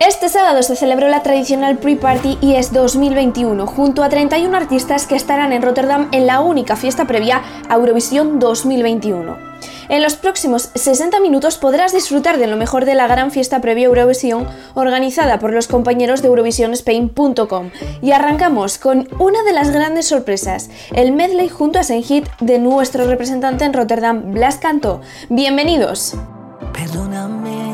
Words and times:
Este 0.00 0.28
sábado 0.28 0.62
se 0.62 0.74
celebró 0.74 1.08
la 1.08 1.22
tradicional 1.22 1.78
Pre-Party 1.78 2.38
IES 2.40 2.72
2021, 2.72 3.66
junto 3.66 4.02
a 4.02 4.08
31 4.08 4.56
artistas 4.56 5.06
que 5.06 5.14
estarán 5.14 5.52
en 5.52 5.62
Rotterdam 5.62 6.08
en 6.12 6.26
la 6.26 6.40
única 6.40 6.76
fiesta 6.76 7.06
previa 7.06 7.42
a 7.68 7.74
Eurovisión 7.74 8.38
2021. 8.38 9.52
En 9.88 10.02
los 10.02 10.16
próximos 10.16 10.70
60 10.74 11.20
minutos 11.20 11.58
podrás 11.58 11.92
disfrutar 11.92 12.38
de 12.38 12.46
lo 12.46 12.56
mejor 12.56 12.84
de 12.84 12.94
la 12.94 13.06
gran 13.06 13.30
fiesta 13.30 13.60
previa 13.60 13.86
Eurovisión 13.86 14.46
organizada 14.74 15.38
por 15.38 15.52
los 15.52 15.68
compañeros 15.68 16.22
de 16.22 16.28
EurovisionSpain.com. 16.28 17.70
Y 18.00 18.12
arrancamos 18.12 18.78
con 18.78 19.08
una 19.18 19.42
de 19.44 19.52
las 19.52 19.70
grandes 19.70 20.08
sorpresas, 20.08 20.70
el 20.94 21.12
medley 21.12 21.48
junto 21.48 21.78
a 21.78 21.84
Hit 21.84 22.26
de 22.40 22.58
nuestro 22.58 23.06
representante 23.06 23.64
en 23.64 23.72
Rotterdam, 23.72 24.32
Blas 24.32 24.56
Canto. 24.56 25.00
Bienvenidos. 25.28 26.14
Perdóname 26.72 27.71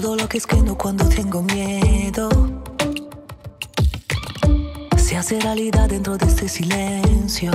Todo 0.00 0.14
lo 0.14 0.28
que 0.28 0.38
escribo 0.38 0.78
cuando 0.78 1.04
tengo 1.08 1.42
miedo 1.42 2.28
se 4.96 5.16
hace 5.16 5.40
realidad 5.40 5.88
dentro 5.88 6.16
de 6.16 6.24
este 6.24 6.48
silencio. 6.48 7.50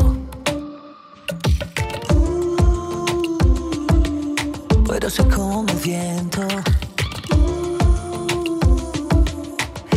Puedo 4.85 5.09
ser 5.09 5.29
como 5.29 5.66
el 5.69 5.77
viento 5.77 6.45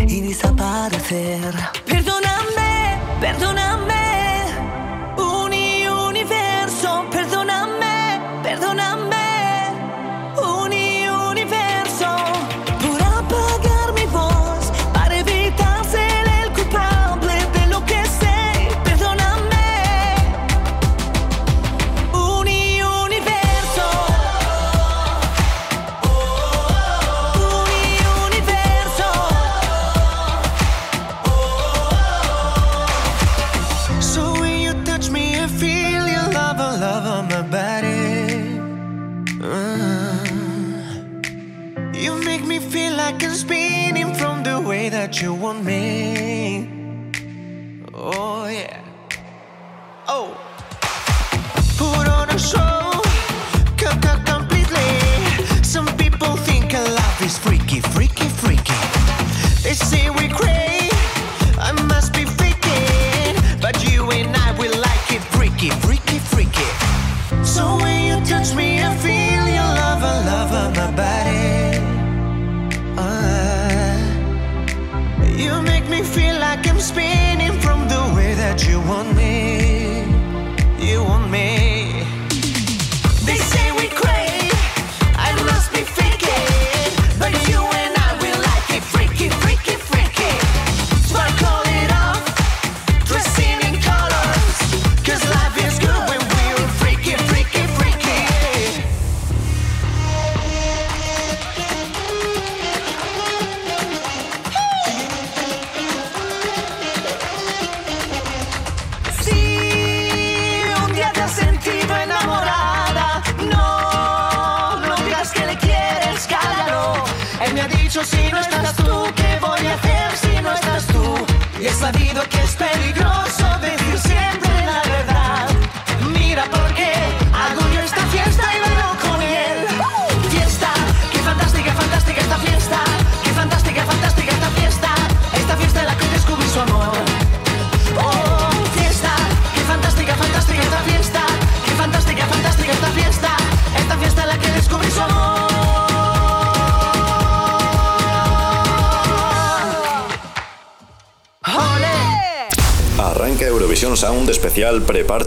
y 0.07 0.21
desaparecer. 0.21 1.53
Perdóname, 1.85 3.01
perdóname. 3.21 4.06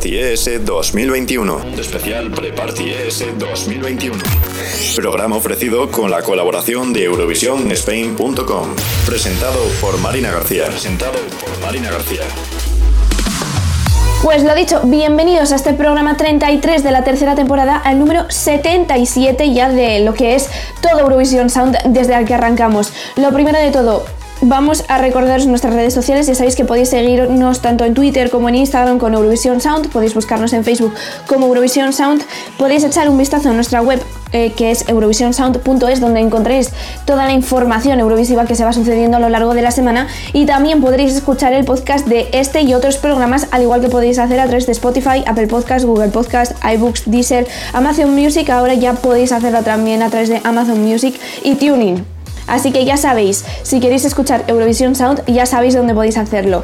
Pre-Party 0.09 0.17
ES 0.17 0.65
2021. 0.65 1.59
Especial 1.77 2.31
Pre-Party 2.31 2.89
ES 2.89 3.25
2021. 3.37 4.17
Programa 4.95 5.35
ofrecido 5.35 5.91
con 5.91 6.09
la 6.09 6.23
colaboración 6.23 6.93
de 6.93 7.03
EurovisionSpain.com. 7.03 8.75
Presentado 9.05 9.59
por 9.79 9.99
Marina 9.99 10.31
García. 10.31 10.65
Presentado 10.65 11.13
por 11.13 11.59
Marina 11.61 11.91
García. 11.91 12.21
Pues 14.23 14.43
lo 14.43 14.55
dicho, 14.55 14.81
bienvenidos 14.83 15.51
a 15.51 15.55
este 15.57 15.73
programa 15.73 16.17
33 16.17 16.83
de 16.83 16.91
la 16.91 17.03
tercera 17.03 17.35
temporada, 17.35 17.77
al 17.77 17.99
número 17.99 18.25
77 18.29 19.53
ya 19.53 19.69
de 19.69 19.99
lo 19.99 20.15
que 20.15 20.33
es 20.33 20.49
todo 20.81 21.01
Eurovisión 21.01 21.51
Sound 21.51 21.77
desde 21.85 22.15
el 22.15 22.25
que 22.25 22.33
arrancamos. 22.33 22.91
Lo 23.15 23.31
primero 23.31 23.59
de 23.59 23.69
todo, 23.69 24.05
Vamos 24.41 24.85
a 24.87 24.97
recordaros 24.97 25.47
nuestras 25.47 25.73
redes 25.73 25.93
sociales, 25.93 26.25
ya 26.25 26.33
sabéis 26.33 26.55
que 26.55 26.63
podéis 26.63 26.89
seguirnos 26.89 27.61
tanto 27.61 27.83
en 27.83 27.93
Twitter 27.93 28.29
como 28.29 28.47
en 28.47 28.55
Instagram 28.55 28.97
con 28.97 29.13
Eurovision 29.13 29.59
Sound, 29.59 29.89
podéis 29.89 30.13
buscarnos 30.13 30.53
en 30.53 30.63
Facebook 30.63 30.93
como 31.27 31.47
Eurovision 31.47 31.91
Sound, 31.91 32.23
podéis 32.57 32.85
echar 32.85 33.09
un 33.09 33.17
vistazo 33.17 33.49
a 33.49 33.53
nuestra 33.53 33.81
web 33.81 34.01
eh, 34.31 34.53
que 34.55 34.71
es 34.71 34.87
eurovisionsound.es 34.87 35.99
donde 35.99 36.21
encontréis 36.21 36.69
toda 37.05 37.25
la 37.25 37.33
información 37.33 37.99
eurovisiva 37.99 38.45
que 38.45 38.55
se 38.55 38.63
va 38.63 38.71
sucediendo 38.71 39.17
a 39.17 39.19
lo 39.19 39.27
largo 39.27 39.55
de 39.55 39.61
la 39.61 39.71
semana 39.71 40.07
y 40.31 40.45
también 40.45 40.79
podréis 40.79 41.15
escuchar 41.15 41.51
el 41.51 41.65
podcast 41.65 42.07
de 42.07 42.29
este 42.31 42.61
y 42.61 42.73
otros 42.73 42.95
programas 42.95 43.47
al 43.51 43.63
igual 43.63 43.81
que 43.81 43.89
podéis 43.89 44.19
hacer 44.19 44.39
a 44.39 44.45
través 44.45 44.67
de 44.67 44.71
Spotify, 44.71 45.23
Apple 45.25 45.47
Podcast, 45.47 45.83
Google 45.83 46.09
Podcast, 46.09 46.53
iBooks, 46.63 47.03
Deezer, 47.07 47.45
Amazon 47.73 48.15
Music, 48.15 48.49
ahora 48.51 48.73
ya 48.73 48.93
podéis 48.93 49.33
hacerlo 49.33 49.63
también 49.63 50.01
a 50.01 50.09
través 50.09 50.29
de 50.29 50.39
Amazon 50.45 50.81
Music 50.81 51.19
y 51.43 51.55
Tuning. 51.55 52.18
Así 52.47 52.71
que 52.71 52.85
ya 52.85 52.97
sabéis, 52.97 53.45
si 53.63 53.79
queréis 53.79 54.05
escuchar 54.05 54.43
Eurovisión 54.47 54.95
Sound, 54.95 55.25
ya 55.25 55.45
sabéis 55.45 55.75
dónde 55.75 55.93
podéis 55.93 56.17
hacerlo. 56.17 56.63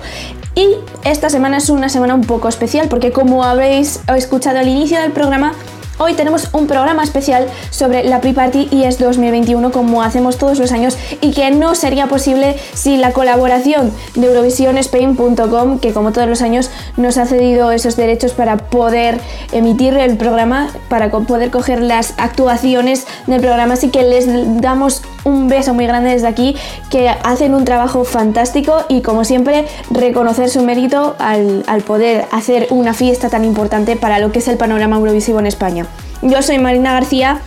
Y 0.56 0.70
esta 1.04 1.30
semana 1.30 1.58
es 1.58 1.70
una 1.70 1.90
semana 1.90 2.16
un 2.16 2.22
poco 2.22 2.48
especial 2.48 2.88
porque 2.88 3.12
como 3.12 3.44
habréis 3.44 4.00
escuchado 4.16 4.60
al 4.60 4.68
inicio 4.68 5.00
del 5.00 5.12
programa, 5.12 5.54
Hoy 5.98 6.14
tenemos 6.14 6.50
un 6.52 6.68
programa 6.68 7.04
especial 7.04 7.48
sobre 7.70 8.04
la 8.04 8.20
Pre-Party 8.20 8.68
ES 8.70 9.00
2021 9.00 9.72
como 9.72 10.04
hacemos 10.04 10.38
todos 10.38 10.60
los 10.60 10.74
años 10.74 10.98
y 11.22 11.32
que 11.32 11.50
no 11.52 11.74
sería 11.74 12.08
posible 12.08 12.58
sin 12.74 13.00
la 13.00 13.14
colaboración 13.14 13.94
de 14.14 14.28
EurovisionSpain.com 14.28 15.80
que 15.80 15.94
como 15.94 16.12
todos 16.12 16.28
los 16.28 16.42
años 16.42 16.70
nos 16.98 17.18
ha 17.18 17.26
cedido 17.26 17.72
esos 17.72 17.96
derechos 17.96 18.34
para 18.34 18.58
poder 18.58 19.22
emitir 19.54 19.94
el 19.94 20.18
programa, 20.18 20.70
para 20.90 21.10
poder 21.12 21.50
coger 21.50 21.82
las 21.82 22.14
actuaciones 22.18 23.08
del 23.26 23.40
programa, 23.40 23.76
así 23.76 23.88
que 23.88 24.04
les 24.04 24.28
damos 24.60 25.02
un 25.26 25.50
beso 25.50 25.74
muy 25.74 25.86
grande 25.86 26.12
desde 26.12 26.28
aquí, 26.28 26.56
que 26.90 27.10
hacen 27.10 27.54
un 27.54 27.66
trabajo 27.66 28.06
fantástico 28.06 28.86
y 28.88 29.02
como 29.02 29.26
siempre 29.26 29.66
reconocer 29.92 30.50
su 30.50 30.62
mérito 30.62 31.16
al, 31.20 31.64
al 31.68 31.82
poder 31.82 32.26
hacer 32.32 32.68
una 32.70 32.94
fiesta 32.94 33.30
tan 33.30 33.44
importante 33.44 33.98
para 33.98 34.20
lo 34.20 34.32
que 34.32 34.40
es 34.40 34.48
el 34.48 34.58
panorama 34.58 34.96
Eurovisivo 34.96 35.40
en 35.40 35.48
España. 35.48 35.86
Yo 36.22 36.42
soy 36.42 36.60
Marina 36.60 36.94
García 36.94 37.42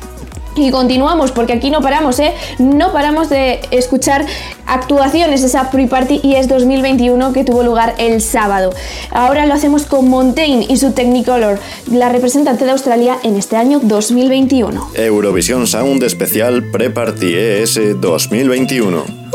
y 0.59 0.71
continuamos, 0.71 1.33
porque 1.33 1.53
aquí 1.53 1.71
no 1.71 1.81
paramos, 1.81 2.19
¿eh? 2.19 2.33
No 2.59 2.93
paramos 2.93 3.29
de 3.29 3.61
escuchar 3.71 4.25
actuaciones 4.67 5.41
de 5.41 5.47
esa 5.47 5.71
pre-party 5.71 6.21
y 6.23 6.35
es 6.35 6.49
2021 6.49 7.33
que 7.33 7.45
tuvo 7.45 7.63
lugar 7.63 7.95
el 7.99 8.21
sábado. 8.21 8.73
Ahora 9.11 9.47
lo 9.47 9.55
hacemos 9.55 9.85
con 9.85 10.09
Montaigne 10.09 10.67
y 10.69 10.77
su 10.77 10.93
Technicolor, 10.93 11.59
la 11.91 12.09
representante 12.09 12.65
de 12.65 12.73
Australia 12.73 13.19
en 13.23 13.37
este 13.37 13.57
año 13.57 13.81
2021. 13.83 14.91
Eurovisión 14.95 15.67
Sound 15.67 16.03
Especial 16.03 16.71
Pre-Party 16.71 17.35
ES 17.35 18.01
2021. 18.01 19.29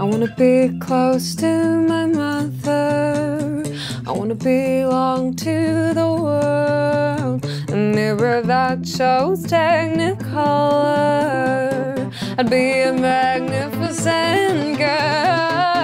I 0.00 0.04
wanna 0.04 0.28
be 0.36 0.78
close 0.78 1.34
to 1.36 1.46
my 1.46 2.06
mother. 2.06 3.62
I 4.06 4.12
wanna 4.12 4.34
belong 4.34 5.34
to 5.36 5.92
the 5.94 6.06
world. 6.22 7.17
Mirror 8.18 8.42
that 8.42 8.84
shows 8.84 9.44
technicolor. 9.44 10.02
I'd 12.36 12.50
be 12.50 12.80
a 12.80 12.92
magnificent 12.92 14.76
girl. 14.76 15.77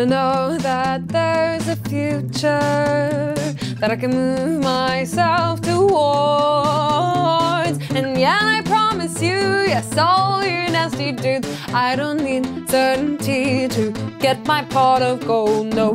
Wanna 0.00 0.10
know 0.10 0.56
that 0.58 1.06
there's 1.08 1.68
a 1.68 1.76
future 1.88 3.34
that 3.80 3.90
I 3.90 3.96
can 3.96 4.10
move 4.10 4.62
myself 4.62 5.60
towards. 5.60 5.90
And 7.90 8.18
yeah, 8.18 8.38
I 8.40 8.62
promise 8.64 9.20
you, 9.20 9.38
yes, 9.68 9.98
all 9.98 10.42
you 10.42 10.70
nasty 10.70 11.12
dudes, 11.12 11.48
I 11.74 11.96
don't 11.96 12.22
need 12.22 12.46
certainty 12.70 13.68
to 13.68 13.92
get 14.18 14.46
my 14.46 14.62
pot 14.64 15.02
of 15.02 15.26
gold. 15.26 15.74
No, 15.74 15.94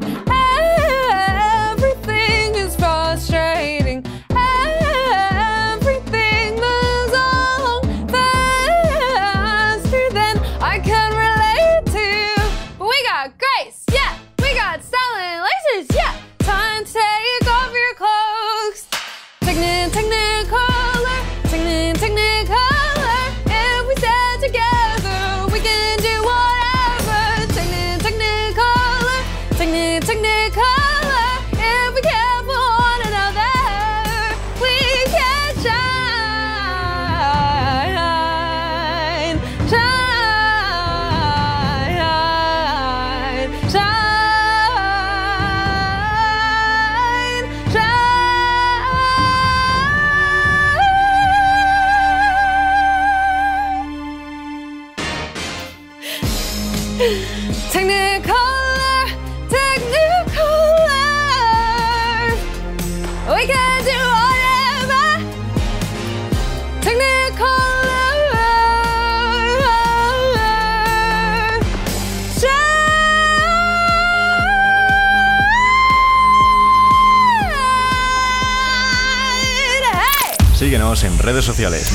redes 81.26 81.46
sociales. 81.46 81.92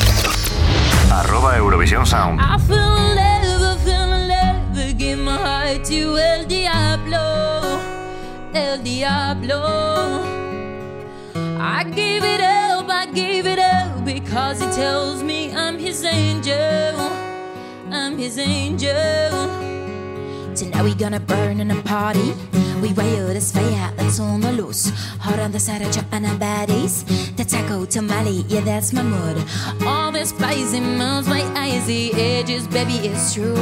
That's 28.81 28.95
my 28.95 29.03
mood. 29.03 29.37
All 29.85 30.11
the 30.11 30.25
spicy 30.25 30.81
melts 30.81 31.29
my 31.29 31.43
icy 31.55 32.15
edges, 32.15 32.67
baby, 32.67 32.95
it's 33.09 33.35
true. 33.35 33.55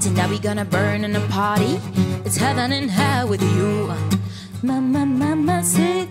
Tonight 0.00 0.30
we 0.30 0.38
gonna 0.38 0.64
burn 0.64 1.04
in 1.04 1.14
a 1.14 1.20
party. 1.28 1.78
It's 2.24 2.38
heaven 2.38 2.72
and 2.72 2.90
hell 2.90 3.28
with 3.28 3.42
you. 3.42 3.92
Mama, 4.62 5.04
mama, 5.04 5.62
sit 5.62 6.08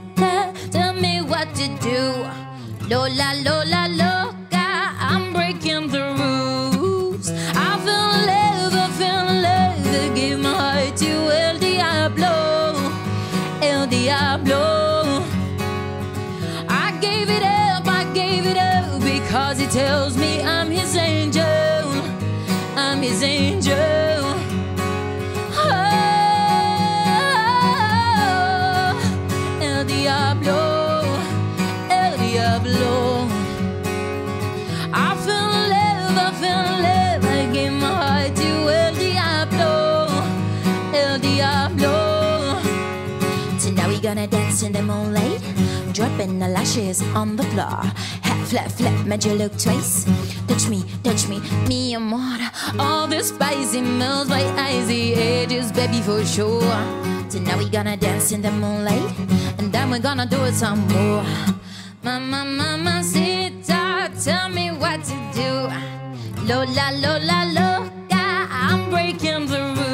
tell 0.72 0.94
me 0.94 1.22
what 1.22 1.56
to 1.56 1.68
do. 1.90 2.04
Lola, 2.88 3.30
Lola, 3.44 3.88
loca, 3.90 4.15
tells 19.76 20.16
me 20.16 20.42
I'm 20.42 20.72
his 20.72 20.96
angel, 20.96 21.44
I'm 22.78 23.02
his 23.02 23.22
angel. 23.22 23.76
Oh, 25.52 25.76
El 29.62 29.84
Diablo, 29.84 31.04
El 31.90 32.18
Diablo. 32.18 33.28
I 34.94 35.14
feel 35.26 35.52
love, 35.74 36.18
I 36.26 36.32
feel 36.40 36.68
love. 36.86 37.26
I 37.26 37.44
gave 37.52 37.74
my 37.74 37.92
heart 38.02 38.34
to 38.38 38.50
El 38.80 38.94
Diablo, 38.96 40.08
El 40.94 41.20
Diablo. 41.20 41.96
Tonight 43.60 43.90
we 43.90 44.00
gonna 44.00 44.26
dance 44.26 44.64
in 44.64 44.72
the 44.72 44.82
moonlight, 44.82 45.42
dropping 45.92 46.40
the 46.40 46.48
lashes 46.48 47.02
on 47.14 47.36
the 47.36 47.44
floor. 47.52 47.92
Flap 48.56 48.72
flap, 48.72 49.06
made 49.06 49.26
you 49.26 49.34
look 49.34 49.52
twice. 49.58 50.06
Touch 50.48 50.70
me, 50.70 50.86
touch 51.04 51.28
me, 51.28 51.42
me 51.68 51.94
amor. 51.94 52.40
All 52.80 53.06
the 53.06 53.22
spicy 53.22 53.82
melts 53.82 54.30
by 54.30 54.44
icy 54.56 55.14
edges, 55.14 55.74
baby 55.74 56.00
for 56.00 56.24
sure. 56.24 56.62
Tonight 57.30 57.58
we 57.58 57.70
gonna 57.70 57.98
dance 57.98 58.32
in 58.32 58.42
the 58.42 58.52
moonlight, 58.52 59.12
and 59.58 59.74
then 59.74 59.90
we're 59.90 60.00
gonna 60.00 60.26
do 60.26 60.42
it 60.46 60.54
some 60.54 60.88
more. 60.88 61.26
Mama, 62.02 62.46
mama, 62.46 63.04
sit 63.04 63.68
down, 63.68 64.16
tell 64.24 64.48
me 64.48 64.72
what 64.72 65.04
to 65.04 65.18
do. 65.34 65.52
Lola, 66.48 66.92
Lola, 67.04 67.40
loca, 67.52 68.24
I'm 68.50 68.90
breaking 68.90 69.48
the 69.48 69.74
rules. 69.76 69.85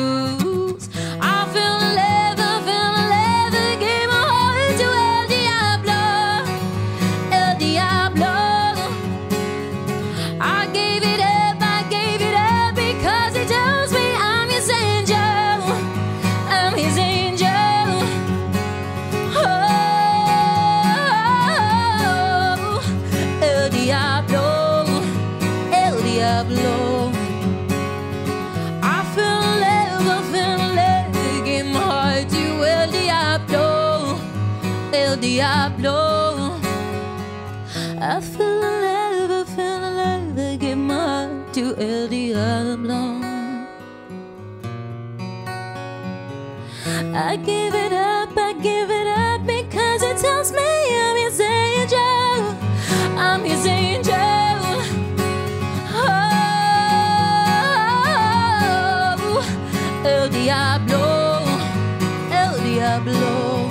I 47.32 47.38
give 47.38 47.74
it 47.74 47.94
up, 47.94 48.36
I 48.36 48.52
give 48.62 48.92
it 48.92 49.08
up 49.08 49.46
because 49.48 50.04
it 50.04 50.18
tells 50.18 50.52
me 50.52 50.60
I'm 50.60 51.16
his 51.16 51.40
angel. 51.40 52.58
I'm 53.18 53.46
his 53.46 53.66
angel. 53.66 54.14
Oh, 58.84 59.42
El 60.04 60.30
Diablo, 60.30 61.40
El 62.34 62.60
Diablo. 62.66 63.70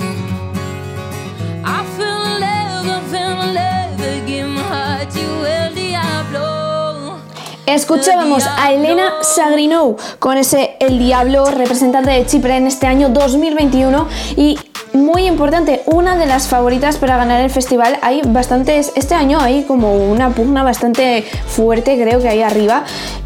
I 1.63 1.85
feel 1.95 2.25
in 2.25 2.39
love, 2.41 2.87
I 2.87 2.99
feel 3.11 3.41
in 3.43 3.53
love, 3.53 4.01
I 4.01 4.23
give 4.25 4.47
my 4.47 4.63
heart 4.63 5.11
to 5.11 5.45
El 5.45 5.75
Diablo. 5.75 7.19
Escuchábamos 7.67 8.43
a 8.57 8.71
Elena 8.71 9.21
Sagrinou 9.21 9.97
con 10.17 10.37
ese 10.37 10.70
El 10.81 10.97
Diablo, 10.97 11.45
representante 11.45 12.09
de 12.09 12.25
Chipre 12.25 12.57
en 12.57 12.65
este 12.65 12.87
año 12.87 13.09
2021 13.09 14.07
y 14.35 14.57
muy 14.93 15.27
importante, 15.27 15.83
una 15.85 16.17
de 16.17 16.25
las 16.25 16.47
favoritas 16.47 16.97
para 16.97 17.17
ganar 17.17 17.39
el 17.39 17.51
festival. 17.51 17.99
Hay 18.01 18.23
bastantes, 18.25 18.91
este 18.95 19.13
año 19.13 19.39
hay 19.39 19.61
como 19.61 19.93
una 19.93 20.31
pugna 20.31 20.63
bastante 20.63 21.23
fuerte, 21.45 22.01
creo 22.01 22.19
que 22.19 22.29
ahí 22.29 22.41
arriba, 22.41 22.83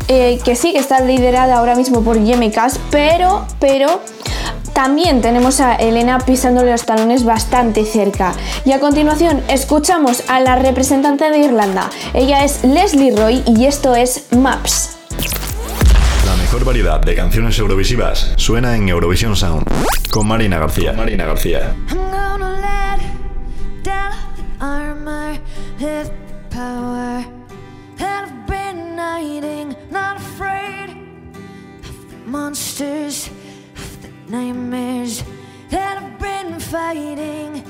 eh, 0.10 0.38
que 0.44 0.58
sí 0.58 0.74
que 0.74 0.80
está 0.80 1.00
liderada 1.00 1.56
ahora 1.56 1.76
mismo 1.76 2.02
por 2.02 2.22
Yemekas, 2.22 2.78
pero, 2.92 3.46
pero 3.62 4.02
también 4.74 5.22
tenemos 5.22 5.62
a 5.62 5.76
Elena 5.76 6.20
pisándole 6.20 6.72
los 6.72 6.86
talones 6.86 7.24
bastante 7.24 7.86
cerca. 7.86 8.34
Y 8.66 8.74
a 8.74 8.82
continuación 8.82 9.42
escuchamos 9.48 10.24
a 10.28 10.42
la 10.42 10.58
representante 10.58 11.30
de 11.30 11.38
Irlanda. 11.38 11.90
Ella 12.14 12.44
es 12.44 12.66
Leslie 12.66 13.16
Roy 13.16 13.44
y 13.48 13.64
esto 13.64 13.96
es 13.96 14.26
Maps. 14.32 14.98
La 16.46 16.52
mejor 16.52 16.66
variedad 16.66 17.00
de 17.02 17.16
canciones 17.16 17.58
eurovisivas 17.58 18.34
suena 18.38 18.76
en 18.76 18.88
Eurovisión 18.88 19.36
Sound 19.36 19.66
con 20.12 20.28
Marina 20.28 20.60
García. 20.60 20.94
Marina 20.94 21.26
García. 21.26 21.76
I'm 21.90 22.12
gonna 22.12 22.62
let 22.62 23.00
down 23.84 24.14
the 24.38 24.64
armor, 24.64 25.40
his 25.80 26.12
power 26.52 27.26
that 27.98 28.26
I've 28.26 28.46
been 28.46 28.96
hiding, 28.96 29.76
not 29.90 30.18
afraid 30.18 30.92
of 31.84 32.12
the 32.12 32.30
monsters, 32.30 33.32
of 33.76 34.02
the 34.04 34.10
nightmares 34.32 35.24
that 35.72 35.98
I've 35.98 36.20
been 36.20 36.60
fighting. 36.60 37.64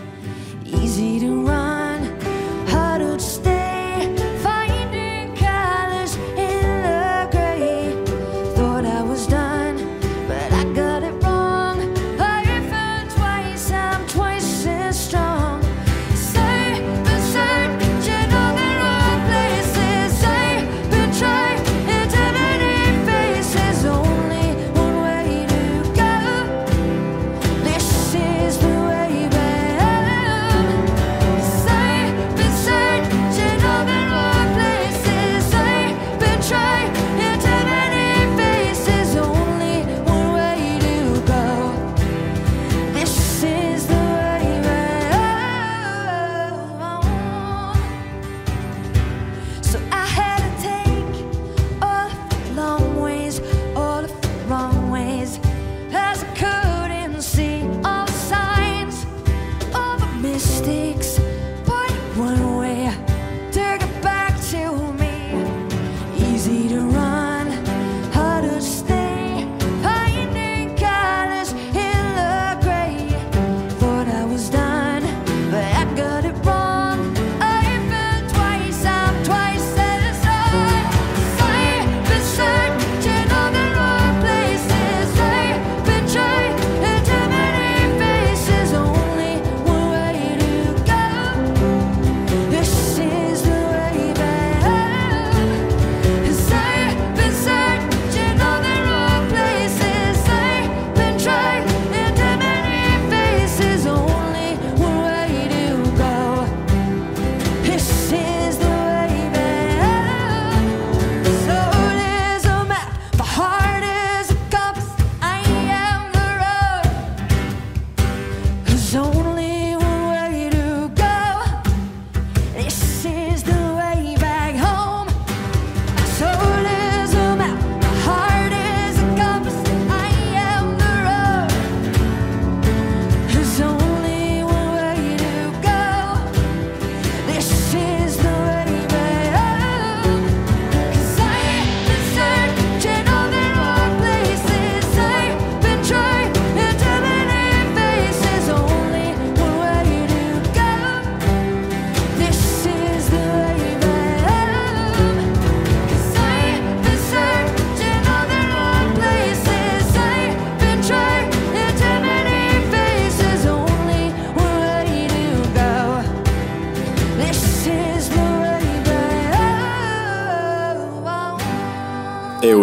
Easy 0.66 1.22
to 1.22 1.48
run, 1.48 2.20
harder 2.68 3.16
to 3.16 3.20
stay, 3.24 3.75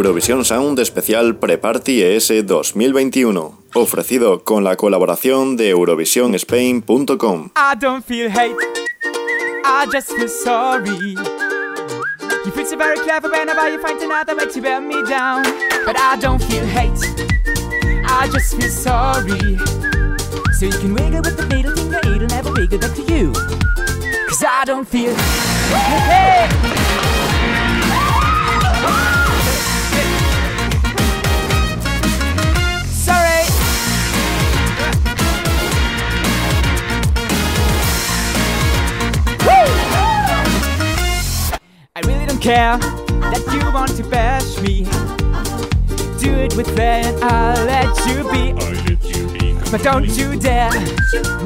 Eurovisión 0.03 0.45
Sound 0.45 0.81
Especial 0.81 1.37
Pre-Party 1.37 2.03
ES 2.03 2.45
2021, 2.45 3.57
ofrecido 3.75 4.43
con 4.43 4.65
la 4.65 4.75
colaboración 4.75 5.57
de 5.57 5.71
EurovisionSpain.com. 5.71 7.51
I 7.55 7.77
don't 7.79 8.05
feel 8.05 8.29
hate, 8.29 8.57
I 9.65 9.87
just 9.93 10.11
feel 10.11 10.29
sorry. 10.29 11.15
You 12.45 12.51
feel 12.51 12.67
so 12.67 12.77
very 12.77 12.99
clever 12.99 13.31
whenever 13.31 13.69
you 13.71 13.79
find 13.79 14.03
another 14.03 14.35
way 14.35 14.47
to 14.47 14.61
wear 14.61 14.81
me 14.81 15.01
down. 15.09 15.45
But 15.87 15.97
I 15.97 16.17
don't 16.19 16.43
feel 16.43 16.67
hate, 16.67 16.99
I 18.05 18.29
just 18.29 18.57
feel 18.57 18.71
sorry. 18.71 19.57
So 20.59 20.67
you 20.67 20.79
can 20.81 20.95
wiggle 20.95 21.23
with 21.23 21.37
the 21.37 21.47
middle 21.47 21.77
finger, 21.77 22.01
it'll 22.01 22.27
never 22.27 22.51
wiggle 22.51 22.81
back 22.81 22.97
to 22.97 23.03
you. 23.03 23.33
Cause 24.27 24.43
I 24.45 24.65
don't 24.65 24.85
feel. 24.85 25.15
Sorry. 25.71 27.12
Care 42.43 42.77
that 42.77 43.45
you 43.55 43.73
want 43.73 43.97
to 43.97 44.03
bash 44.03 44.61
me. 44.63 44.83
Do 46.19 46.35
it 46.35 46.57
with 46.57 46.75
them, 46.75 47.17
I'll 47.23 47.65
let 47.67 47.95
you 48.09 48.25
be. 48.33 48.53
But 49.71 49.85
don't 49.85 50.09
you 50.09 50.37
dare 50.41 50.71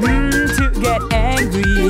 mm, 0.01 0.57
to 0.57 0.81
get 0.81 1.01
angry 1.13 1.87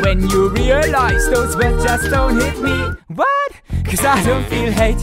when 0.00 0.26
you 0.30 0.48
realize 0.48 1.28
those 1.28 1.54
words 1.56 1.84
just 1.84 2.08
don't 2.08 2.40
hit 2.40 2.58
me. 2.58 2.72
What? 3.08 3.52
Cause 3.84 4.02
I 4.02 4.22
don't 4.24 4.46
feel 4.46 4.72
hate, 4.72 4.96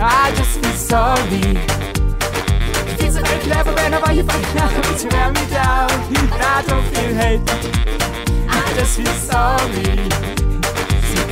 I 0.00 0.34
just 0.34 0.58
feel 0.58 0.72
sorry. 0.72 1.54
It's 2.98 3.16
clever 3.44 3.72
whenever 3.74 4.12
you 4.12 4.24
find 4.24 4.58
out 4.58 4.98
to 4.98 5.08
wear 5.08 5.30
me 5.30 5.46
down. 5.50 5.88
I 6.42 6.64
don't 6.66 6.86
feel 6.94 7.14
hate, 7.14 7.42
I 8.48 8.74
just 8.74 8.96
feel 8.96 9.14
sorry. 9.14 10.43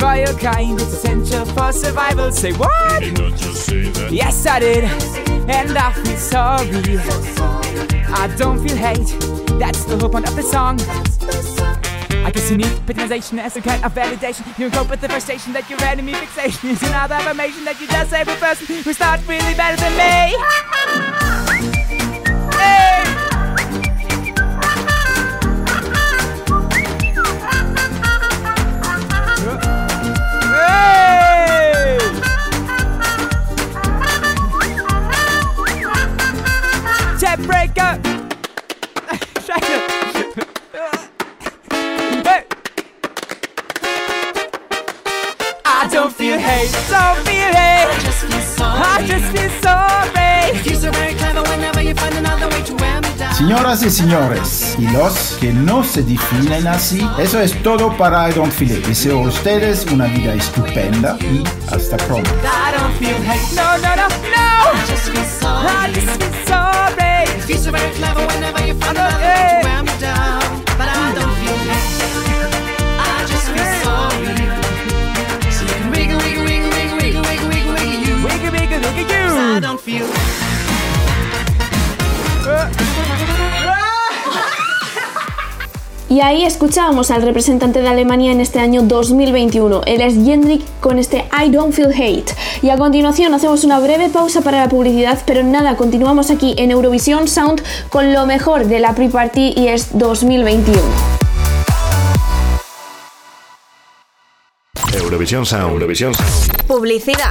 For 0.00 0.16
your 0.16 0.32
kind, 0.38 0.80
it's 0.80 0.94
essential 0.94 1.44
for 1.44 1.72
survival. 1.72 2.32
Say 2.32 2.52
what? 2.52 3.02
Yes, 4.10 4.46
I 4.46 4.58
did, 4.58 4.84
and 4.84 5.76
I 5.76 5.92
feel 5.92 6.16
sorry. 6.16 6.98
I 8.08 8.34
don't 8.38 8.66
feel 8.66 8.76
hate, 8.76 9.14
that's 9.58 9.84
the 9.84 9.98
whole 9.98 10.08
point 10.08 10.26
of 10.26 10.34
the 10.36 10.42
song. 10.42 10.80
I 12.24 12.30
guess 12.30 12.50
you 12.50 12.56
need 12.56 12.72
patronization 12.86 13.38
as 13.40 13.58
a 13.58 13.60
kind 13.60 13.84
of 13.84 13.92
validation. 13.92 14.58
You 14.58 14.70
cope 14.70 14.88
with 14.88 15.02
the 15.02 15.08
frustration 15.10 15.52
that 15.52 15.68
your 15.68 15.82
enemy 15.82 16.14
fixation 16.14 16.70
is 16.70 16.82
another 16.82 17.16
affirmation 17.16 17.66
that 17.66 17.78
you 17.78 17.86
just 17.86 18.12
every 18.14 18.36
person 18.36 18.82
who's 18.82 18.98
not 18.98 19.20
really 19.28 19.54
better 19.54 19.76
than 19.76 19.96
me. 20.00 21.96
Señoras 53.50 53.82
y 53.82 53.90
señores, 53.90 54.76
y 54.78 54.86
los 54.92 55.36
que 55.40 55.52
no 55.52 55.82
se 55.82 56.04
definen 56.04 56.68
así, 56.68 57.04
eso 57.18 57.40
es 57.40 57.60
todo 57.64 57.96
para 57.96 58.30
I 58.30 58.32
Don't 58.32 58.52
Feel 58.52 58.78
It. 58.78 58.86
Deseo 58.86 59.24
a 59.24 59.26
ustedes 59.26 59.86
una 59.90 60.04
vida 60.04 60.34
estupenda 60.34 61.18
y 61.20 61.42
hasta 61.74 61.96
pronto. 61.96 62.30
I 62.30 62.70
don't 62.70 62.96
feel 63.00 63.16
hate. 63.26 63.50
Y 86.10 86.22
ahí 86.22 86.44
escuchábamos 86.44 87.12
al 87.12 87.22
representante 87.22 87.80
de 87.80 87.86
Alemania 87.86 88.32
en 88.32 88.40
este 88.40 88.58
año 88.58 88.82
2021. 88.82 89.82
Él 89.86 90.00
es 90.00 90.14
Jendrik 90.14 90.60
con 90.80 90.98
este 90.98 91.24
I 91.30 91.50
Don't 91.50 91.72
Feel 91.72 91.92
Hate. 91.92 92.34
Y 92.62 92.70
a 92.70 92.76
continuación 92.76 93.32
hacemos 93.32 93.62
una 93.62 93.78
breve 93.78 94.08
pausa 94.08 94.40
para 94.40 94.58
la 94.58 94.68
publicidad, 94.68 95.20
pero 95.24 95.44
nada, 95.44 95.76
continuamos 95.76 96.32
aquí 96.32 96.56
en 96.58 96.72
Eurovisión 96.72 97.28
Sound 97.28 97.62
con 97.90 98.12
lo 98.12 98.26
mejor 98.26 98.66
de 98.66 98.80
la 98.80 98.92
pre-party 98.92 99.54
y 99.56 99.68
es 99.68 99.96
2021. 99.96 100.80
Eurovisión 104.94 105.46
Sound. 105.46 105.74
Eurovisión 105.74 106.12
Sound. 106.12 106.66
Publicidad. 106.66 107.30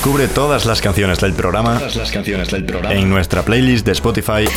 Descubre 0.00 0.28
todas 0.28 0.64
las 0.64 0.80
canciones 0.80 1.20
del 1.20 1.34
programa, 1.34 1.76
todas 1.76 1.94
las 1.94 2.10
canciones 2.10 2.48
del 2.48 2.64
programa 2.64 2.98
en 2.98 3.10
nuestra 3.10 3.42
playlist 3.42 3.84
de 3.84 3.92
Spotify 3.92 4.48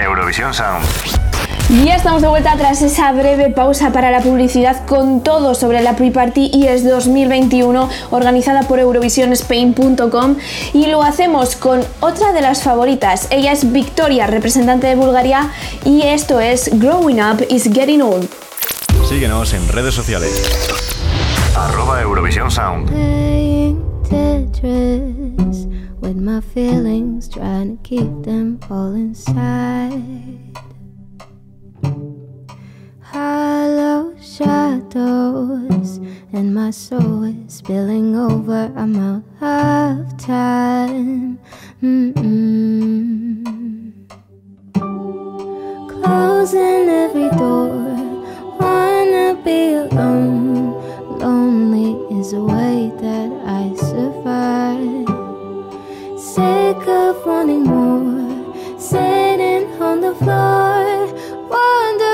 Eurovisión 0.00 0.54
Sound. 0.54 0.86
Ya 1.84 1.96
estamos 1.96 2.22
de 2.22 2.28
vuelta 2.28 2.54
tras 2.56 2.80
esa 2.80 3.10
breve 3.10 3.50
pausa 3.50 3.90
para 3.90 4.12
la 4.12 4.20
publicidad 4.20 4.86
con 4.86 5.24
todo 5.24 5.56
sobre 5.56 5.82
la 5.82 5.96
Pre-Party 5.96 6.64
ES 6.64 6.88
2021 6.88 7.90
organizada 8.12 8.62
por 8.68 8.78
EurovisiónSpain.com 8.78 10.36
y 10.72 10.86
lo 10.86 11.02
hacemos 11.02 11.56
con 11.56 11.84
otra 11.98 12.32
de 12.32 12.40
las 12.40 12.62
favoritas. 12.62 13.26
Ella 13.30 13.50
es 13.50 13.72
Victoria, 13.72 14.28
representante 14.28 14.86
de 14.86 14.94
Bulgaria 14.94 15.50
y 15.84 16.02
esto 16.02 16.38
es 16.38 16.70
Growing 16.72 17.20
Up 17.20 17.44
is 17.50 17.64
Getting 17.64 18.00
Old. 18.00 18.28
Síguenos 19.08 19.52
en 19.54 19.66
redes 19.70 19.94
sociales. 19.94 20.40
Arroba 21.56 22.00
Eurovisión 22.00 22.48
Sound. 22.48 23.25
Tetris 24.66 25.66
with 26.00 26.16
my 26.16 26.40
feelings, 26.40 27.28
trying 27.28 27.78
to 27.78 27.82
keep 27.84 28.22
them 28.24 28.58
all 28.68 28.94
inside. 28.94 30.02
Hollow 33.00 34.16
shadows, 34.20 35.98
and 36.32 36.52
my 36.52 36.70
soul 36.72 37.22
is 37.22 37.54
spilling 37.54 38.16
over. 38.16 38.72
I'm 38.76 38.96
out 38.96 39.22
of 39.40 40.18
time. 40.18 41.38
Mm-mm. 41.80 43.44
Closing 45.88 46.88
every 46.88 47.30
door, 47.38 47.68
wanna 48.58 49.40
be 49.44 49.74
alone. 49.74 50.74
Lonely 51.20 52.18
is 52.18 52.32
a 52.32 52.40
way 52.42 52.90
that 53.00 53.30
I 53.46 53.72
survive. 53.76 54.15
Sick 56.36 56.86
of 56.86 57.24
wanting 57.24 57.64
more, 57.64 58.78
sitting 58.78 59.64
on 59.80 60.02
the 60.02 60.14
floor, 60.16 61.06
wondering 61.48 62.05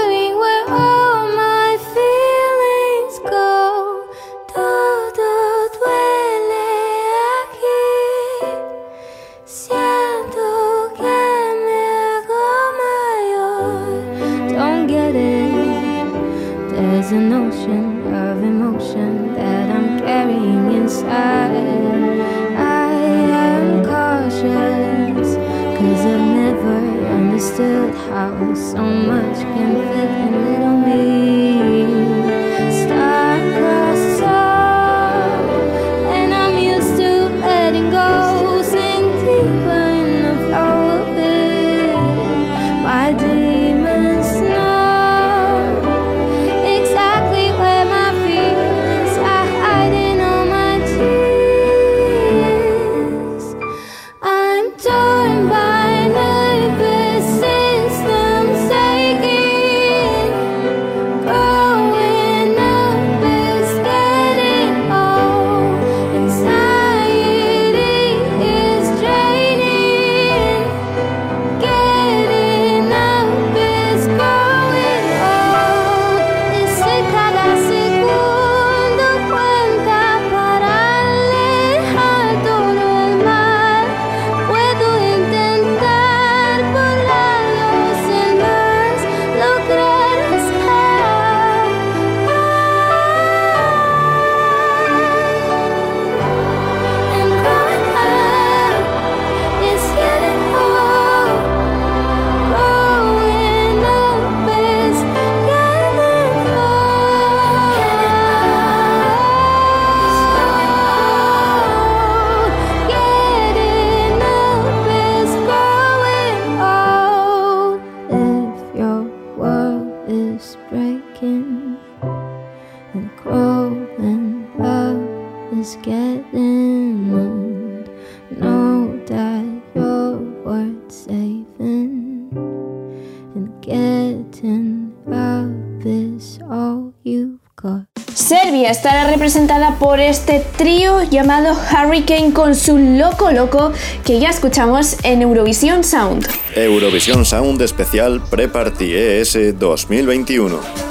por 139.93 140.01
este 140.01 140.43
trío 140.57 141.03
llamado 141.03 141.53
Hurricane 141.53 142.33
con 142.33 142.55
su 142.55 142.79
Loco 142.79 143.31
Loco 143.31 143.75
que 144.07 144.21
ya 144.21 144.31
escuchamos 144.31 144.97
en 145.03 145.21
Eurovisión 145.21 145.85
Sound. 145.85 146.27
Eurovisión 146.57 147.27
Sound 147.27 147.61
Especial 147.61 148.23
Pre-Party 148.31 148.95
ES 148.95 149.59
2021. 149.59 150.82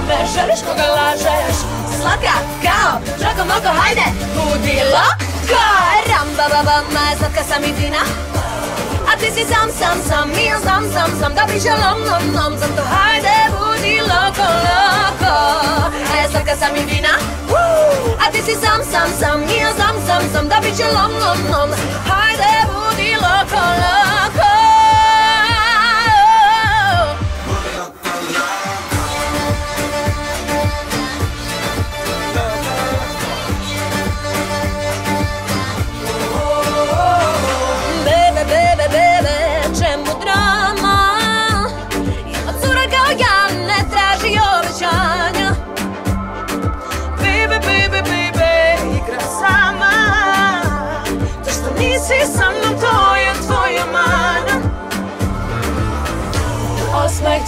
me 0.00 0.18
želiš 0.34 0.60
koga 0.66 0.86
lažeš? 0.96 1.56
Slatka 2.00 2.34
kao 2.64 2.92
Žako 3.20 3.42
moko 3.50 3.70
hajde. 3.80 4.06
Budi 4.34 4.78
loko 4.94 5.26
Ramba 6.10 6.46
baba 6.52 6.76
ma 6.94 7.16
slatka 7.18 7.42
sam 7.48 7.64
i 7.64 7.72
fina 7.78 8.02
A 9.12 9.16
ti 9.20 9.30
si 9.34 9.44
sam 9.52 9.68
sam 9.78 9.98
sam 10.08 10.30
I 10.40 10.44
ja 10.44 10.58
znam 10.60 10.84
sam 10.92 11.10
sam 11.20 11.34
Da 11.34 11.42
biće 11.52 11.70
lom 11.70 12.00
lom 12.08 12.24
lom 12.36 12.58
Zato 12.58 12.82
hajde 12.92 13.36
budi 13.54 14.00
loko 14.00 14.46
loko 14.66 15.34
ja 16.18 16.28
slatka 16.30 16.56
sam 16.56 16.76
i 16.76 16.82
fina 16.88 17.14
A 18.26 18.32
ti 18.32 18.42
si 18.42 18.54
sam 18.54 18.80
sam 18.92 19.08
sam 19.20 19.42
I 19.42 19.56
ja 19.60 19.72
znam 19.76 19.96
sam 20.06 20.22
sam 20.32 20.48
Da 20.48 20.56
biće 20.62 20.84
lom 20.84 21.12
lom 21.22 21.38
lom 21.52 21.70
Hajde 22.08 22.52
budi 22.72 23.14
loko 23.14 23.62
loko 23.82 24.15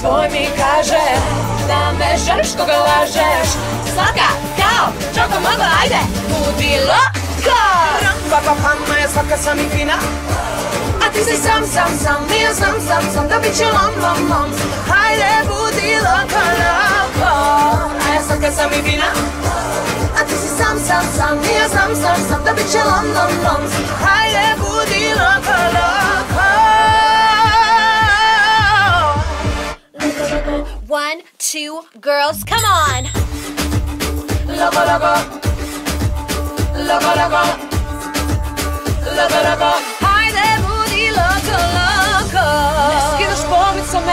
tvoj 0.00 0.28
mi 0.32 0.48
kaže 0.56 1.04
Da 1.68 1.92
me 1.98 2.11
želiš 2.26 2.50
koga 2.58 2.78
lažeš. 2.88 3.48
Slatka 3.94 4.28
kao 4.61 4.87
čoko 5.14 5.40
mogo, 5.40 5.64
ajde 5.82 6.00
Budi 6.28 6.72
loka 6.88 7.62
Pa 8.30 8.37
pa 8.46 8.54
pa 8.62 8.70
moja 8.88 9.08
slatka 9.08 9.37
sam 9.37 9.58
i 9.58 9.68
fina. 9.76 9.94
A 11.04 11.12
ti 11.12 11.18
si 11.24 11.37
sam, 11.37 11.66
sam, 11.66 11.90
sam 12.02 12.26
Nije 12.30 12.54
sam, 12.54 12.74
sam, 12.88 13.02
sam 13.14 13.28
Da 13.28 13.38
bit 13.38 13.56
će 13.58 13.64
lom, 13.64 13.94
lom, 14.02 14.30
lom. 14.30 14.50
Hajde 14.88 15.32
budi 15.48 15.94
loka, 16.06 16.42
loko. 16.61 17.32
A 18.04 18.14
ja 18.14 18.22
slatka 18.26 18.50
sam 18.52 18.70
i 18.72 18.82
fina. 18.90 19.11
A 20.18 20.24
ti 20.26 20.34
si 20.42 20.48
sam, 20.58 20.78
sam, 20.88 21.04
sam, 21.16 21.38
nije 21.38 21.68
sam, 21.68 21.90
sam, 22.02 22.18
sam 22.28 22.44
Da 22.44 22.52
bit 22.52 22.72
će 22.72 22.78
lom, 22.78 23.06
lom, 23.16 23.32
lom. 23.44 23.62
Hajde 24.04 24.46
budi 24.61 25.04
loko, 25.20 25.58
loko 25.74 26.07
One, 30.88 31.20
two, 31.37 31.83
girls, 32.01 32.44
come 32.44 32.64
on. 32.64 33.05
Hi 40.01 40.33
there, 40.33 40.57
booty, 40.64 41.12
loco, 41.12 41.61
loco. 41.77 42.40
Let's 42.88 43.20
get 43.20 43.29
a 43.31 43.37
sport 43.37 43.77
with 43.77 43.85
some 43.85 44.09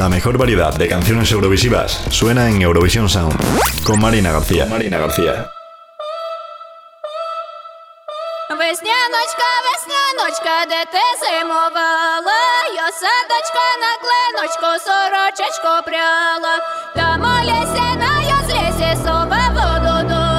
La 0.00 0.08
mejor 0.08 0.38
variedad 0.38 0.74
de 0.74 0.88
canciones 0.88 1.30
eurovisivas 1.30 2.02
suena 2.08 2.48
en 2.48 2.62
Eurovisión 2.62 3.10
Sound 3.10 3.38
con 3.84 4.00
Marina 4.00 4.32
García. 4.32 4.64
Marina 4.64 4.98
García. 4.98 5.50
Весняночка, 8.48 9.48
весняночка, 9.66 10.54
де 10.70 10.84
ти 10.92 11.04
зимувала, 11.20 12.40
я 12.74 12.88
садочка 13.00 13.66
на 13.84 13.92
клиночку, 14.02 14.68
сорочечку 14.86 15.72
пряла, 15.84 16.54
та 16.94 17.16
моляся 17.18 17.94
на 18.02 18.12
язлісі, 18.22 19.02
сова 19.04 19.42
воду 19.56 20.08
дує, 20.08 20.33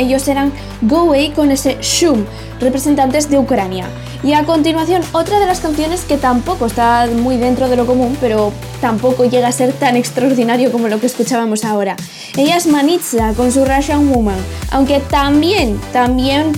Ellos 0.00 0.26
eran 0.28 0.50
Go 0.80 1.00
Away 1.00 1.32
con 1.32 1.50
ese 1.50 1.76
Shum, 1.82 2.24
representantes 2.58 3.28
de 3.28 3.38
Ucrania. 3.38 3.86
Y 4.22 4.32
a 4.32 4.44
continuación, 4.44 5.02
otra 5.12 5.38
de 5.38 5.46
las 5.46 5.60
canciones 5.60 6.04
que 6.04 6.16
tampoco 6.16 6.66
está 6.66 7.06
muy 7.14 7.36
dentro 7.36 7.68
de 7.68 7.76
lo 7.76 7.86
común, 7.86 8.16
pero 8.18 8.50
tampoco 8.80 9.26
llega 9.26 9.48
a 9.48 9.52
ser 9.52 9.72
tan 9.74 9.96
extraordinario 9.96 10.72
como 10.72 10.88
lo 10.88 11.00
que 11.00 11.06
escuchábamos 11.06 11.64
ahora. 11.64 11.96
Ella 12.36 12.56
es 12.56 12.66
Manitza 12.66 13.34
con 13.34 13.52
su 13.52 13.64
Russian 13.64 14.10
Woman, 14.10 14.38
aunque 14.70 15.00
también, 15.00 15.78
también 15.92 16.52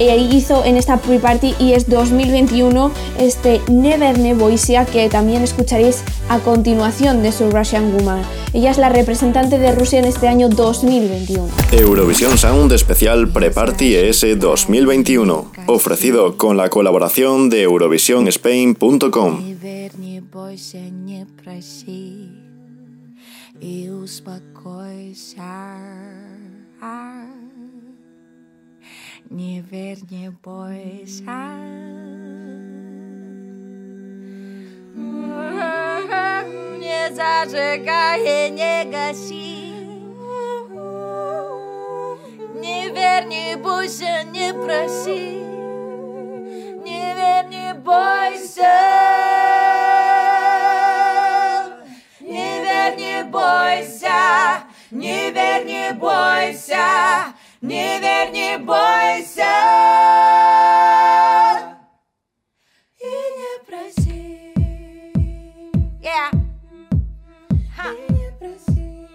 eh, 0.00 0.16
hizo 0.16 0.64
en 0.64 0.76
esta 0.76 0.98
pre-party 0.98 1.54
y 1.58 1.72
es 1.72 1.88
2021 1.88 2.90
este 3.18 3.60
Never 3.68 4.18
Nevoisia 4.18 4.84
que 4.84 5.08
también 5.08 5.42
escucharéis 5.42 6.02
a 6.28 6.38
continuación 6.40 7.22
de 7.22 7.32
su 7.32 7.50
Russian 7.50 7.92
Woman. 7.92 8.22
Ella 8.52 8.70
es 8.70 8.78
la 8.78 8.88
representante 8.88 9.58
de 9.58 9.72
Rusia 9.72 9.98
en 9.98 10.04
este 10.04 10.28
año 10.28 10.48
2021. 10.48 11.48
Eurovisión 11.72 12.36
Sound 12.36 12.72
Especial 12.72 13.28
Pre-Party 13.28 13.94
ES 13.94 14.38
2021, 14.38 15.52
ofrecido 15.66 16.36
con 16.36 16.56
la 16.56 16.68
colaboración 16.68 17.48
de 17.48 17.62
EurovisiónSpain.com. 17.62 19.44
Не 19.44 19.54
верь, 19.54 19.98
не 19.98 20.20
бойся, 20.20 20.78
не 20.78 21.26
проси 21.42 22.46
И 23.60 23.88
успокойся 23.88 25.42
nieverně 29.31 30.31
boje 30.43 31.07
Nie 36.79 37.15
zarzekaj, 37.15 38.51
nie 38.51 38.85
gasi. 38.91 39.71
Nieverně 42.61 43.57
bój 43.57 43.89
się, 43.89 44.25
nie 44.31 44.53
prosi. 44.53 45.41
Nieverně 46.85 47.75
boj 47.83 48.33
się. 48.55 48.77
Nieverně 52.21 53.23
boj 53.23 53.77
się. 53.99 54.21
Nieverně 54.91 55.93
boj 55.93 56.53
się. 56.53 57.40
Не 57.61 57.99
верь, 57.99 58.31
не 58.31 58.57
бойся. 58.57 59.43
И 62.99 63.05
не 63.37 63.65
проси. 63.67 64.53
Yeah. 66.01 66.31
Ha. 67.77 67.93
И 67.93 68.13
не 68.13 68.31
проси. 68.39 69.07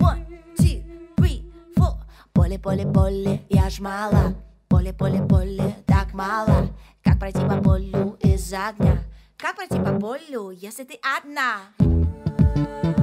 One, 0.00 0.26
two, 0.56 0.82
three, 1.16 1.44
four. 1.76 1.94
Поле, 2.32 2.58
поле, 2.58 2.86
поле, 2.92 3.40
я 3.48 3.70
ж 3.70 3.78
мало. 3.78 4.34
Поле, 4.66 4.92
поле, 4.92 5.22
поле, 5.28 5.76
так 5.86 6.12
мало. 6.12 6.70
Как 7.04 7.20
пройти 7.20 7.38
по 7.38 7.62
полю 7.62 8.18
из 8.20 8.52
огня? 8.52 8.98
Как 9.36 9.54
пройти 9.54 9.78
по 9.78 9.92
полю, 10.00 10.50
если 10.50 10.82
ты 10.82 10.98
одна? 11.18 12.97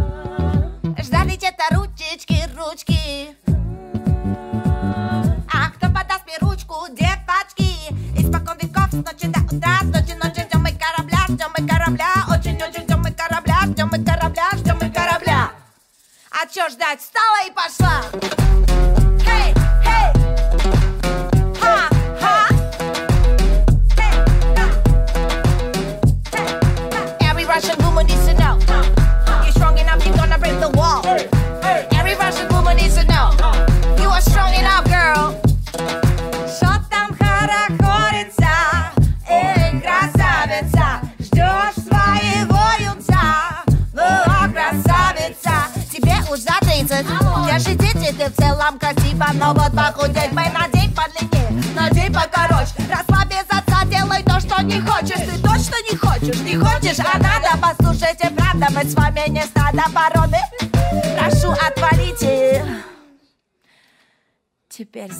Ждали 0.86 1.36
где-то 1.36 1.64
ручечки, 1.72 2.48
ручки. 2.56 3.36
А 5.52 5.70
кто 5.72 5.88
подаст 5.88 6.26
мне 6.28 6.38
ручку, 6.42 6.76
девочки? 6.92 7.92
Испокон 8.16 8.60
веков, 8.62 8.90
с 8.92 8.94
ночи 8.94 9.26
до 9.28 9.40
утра, 9.42 9.80
с 9.82 9.86
ночи 9.86 10.14
ночи 10.14 10.46
ждем 10.48 10.62
мы 10.62 10.72
корабля, 10.74 11.26
ждем 11.28 11.50
мы 11.58 11.68
корабля, 11.68 12.14
очень-очень 12.30 12.84
ждем 12.84 13.02
мы 13.02 13.12
корабля, 13.12 13.62
ждем 13.64 13.90
мы 13.92 14.04
корабля, 14.06 14.50
ждем 14.54 14.78
мы 14.80 14.90
корабля. 14.92 15.52
А 16.30 16.46
чё 16.54 16.70
ждать? 16.70 17.00
Встала 17.00 17.48
и 17.48 17.52
пошла. 17.52 18.04
Hey, 19.26 19.55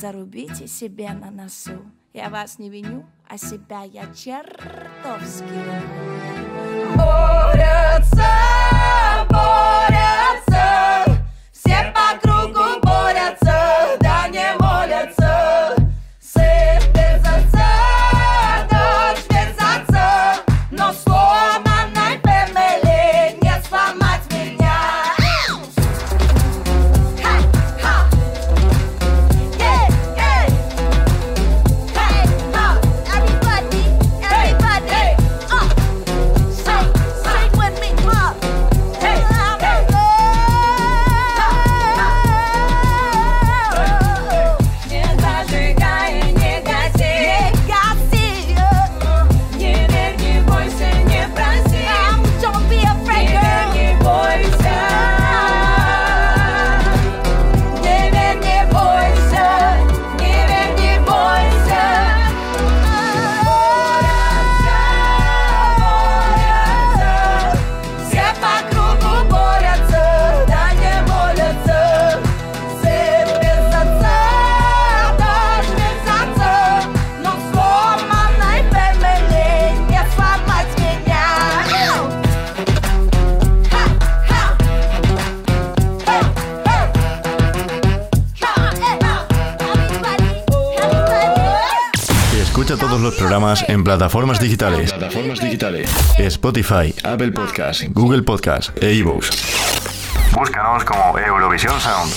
зарубите 0.06 0.68
себе 0.68 1.10
на 1.14 1.32
носу. 1.32 1.82
Я 2.14 2.30
вас 2.30 2.60
не 2.60 2.70
виню, 2.70 3.06
а 3.28 3.40
себя 3.40 3.84
я 3.84 4.06
чертовски 4.14 5.44
люблю. 5.44 6.94
Борются, 6.96 8.30
programas 93.36 93.66
en 93.68 93.84
plataformas 93.84 94.40
digitales. 94.40 94.94
Plataformas 94.94 95.42
digitales. 95.42 95.90
Spotify, 96.18 96.96
Apple 97.04 97.34
Podcasts, 97.34 97.86
Google 97.92 98.24
Podcasts 98.24 98.72
e 98.82 98.94
iVoox. 98.94 99.30
Búscanos 100.32 100.86
como 100.86 101.20
Eurovisión 101.20 101.78
Sound. 101.82 102.14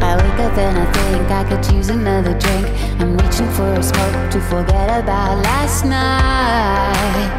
I 0.00 0.14
wake 0.14 0.38
up 0.38 0.56
and 0.56 0.78
I 0.78 0.86
think 0.92 1.30
I 1.32 1.44
could 1.48 1.76
use 1.76 1.90
another 1.90 2.38
drink. 2.38 2.68
I'm 3.00 3.16
reaching 3.16 3.48
for 3.50 3.72
a 3.72 3.82
smoke 3.82 4.30
to 4.30 4.40
forget 4.40 4.88
about 5.02 5.42
last 5.42 5.84
night. 5.84 7.32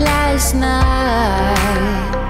Last 0.00 0.54
night. 0.54 2.27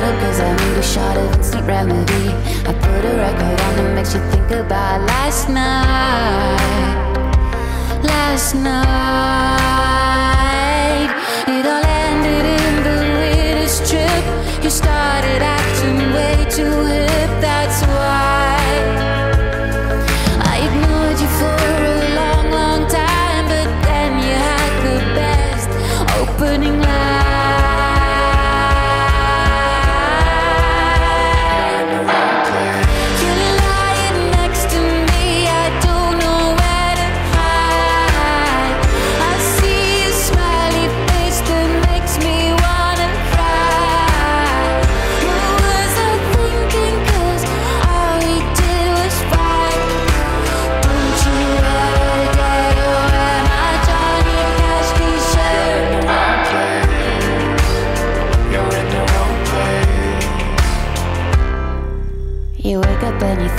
Cause 0.00 0.40
I 0.40 0.50
need 0.56 0.78
a 0.78 0.82
shot 0.82 1.16
of 1.16 1.34
instant 1.36 1.66
remedy. 1.66 2.28
I 2.66 2.72
put 2.72 3.04
a 3.04 3.16
record 3.16 3.60
on 3.60 3.76
that 3.76 3.94
makes 3.94 4.14
you 4.14 4.20
think 4.30 4.50
about 4.50 5.02
last 5.06 5.48
night. 5.48 6.96
Last 8.02 8.54
night. 8.54 8.80
It 11.48 11.66
all 11.66 11.84
ended 11.84 12.44
in 12.60 12.82
the 12.88 12.96
latest 13.18 13.90
trip. 13.90 14.24
You 14.64 14.70
started 14.70 15.42
acting 15.42 16.12
way 16.14 16.46
too 16.48 16.84
hip, 16.86 17.30
that's 17.40 17.82
why. 17.82 18.49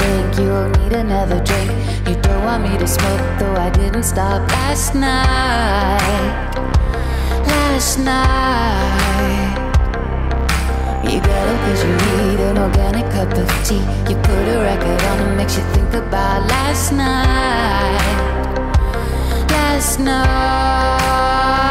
Think 0.02 0.38
you'll 0.40 0.70
need 0.80 0.94
another 0.94 1.40
drink. 1.44 1.72
You 2.08 2.16
don't 2.22 2.44
want 2.44 2.64
me 2.64 2.78
to 2.78 2.88
smoke, 2.88 3.24
though 3.40 3.56
I 3.56 3.70
didn't 3.70 4.04
stop 4.04 4.42
last 4.50 4.96
night. 4.96 6.56
Last 7.54 8.00
night. 8.00 9.58
You 11.10 11.20
got 11.20 11.46
up 11.52 11.60
cause 11.66 11.84
you 11.84 11.94
need 12.12 12.40
an 12.50 12.58
organic 12.58 13.08
cup 13.16 13.32
of 13.44 13.50
tea. 13.68 13.84
You 14.10 14.16
put 14.28 14.44
a 14.56 14.58
record 14.70 15.02
on 15.10 15.18
that 15.22 15.34
makes 15.38 15.58
you 15.58 15.64
think 15.76 15.94
about 15.94 16.40
last 16.54 16.92
night. 16.94 18.18
Last 19.50 20.00
night. 20.00 21.71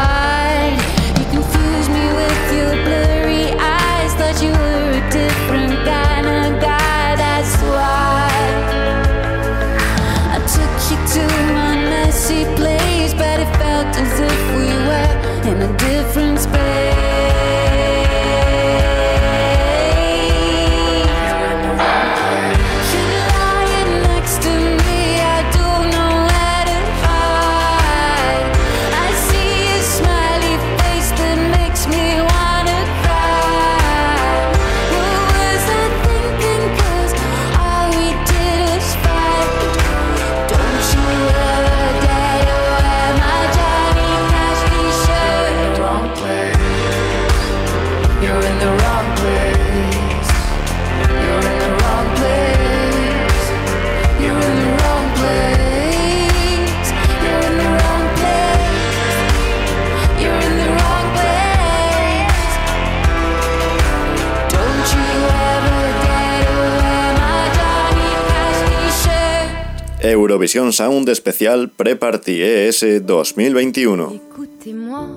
T-shirt. 70.01 70.15
Eurovisión 70.15 70.73
Sound 70.73 71.09
Especial 71.09 71.69
Pre-Party 71.69 72.41
ES 72.41 73.01
2021. 73.01 74.13
Écoutez-moi, 74.13 75.07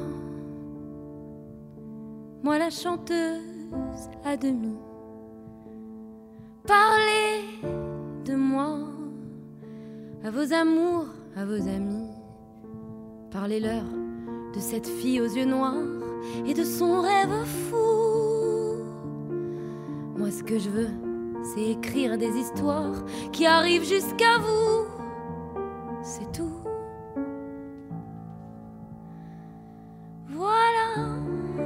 moi 2.43 2.59
la 2.59 2.71
chanteuse 2.71 3.41
à 4.25 4.37
demi. 4.37 4.77
Parlez 6.67 7.69
de 8.25 8.35
moi 8.35 8.79
à 10.25 10.31
vos 10.31 10.53
amours, 10.53 11.07
à 11.37 11.45
vos 11.45 11.69
amis. 11.69 12.09
Parlez-leur 13.31 13.83
de 14.55 14.61
cette 14.61 14.87
fille 14.87 15.21
aux 15.21 15.29
yeux 15.29 15.45
noirs 15.45 15.75
et 16.47 16.55
de 16.55 16.65
son 16.65 17.03
rêve 17.03 17.45
fou. 17.71 18.85
Moi, 20.17 20.31
ce 20.31 20.43
que 20.45 20.59
je 20.59 20.71
veux, 20.71 20.91
c'est 21.45 21.63
écrire 21.63 22.17
des 22.17 22.39
histoires 22.39 23.05
qui 23.33 23.47
arrivent 23.47 23.87
jusqu'à 23.87 24.39
vous. 24.39 24.87
C'est 26.03 26.33
tout. 26.33 26.51
Voilà, 30.31 30.89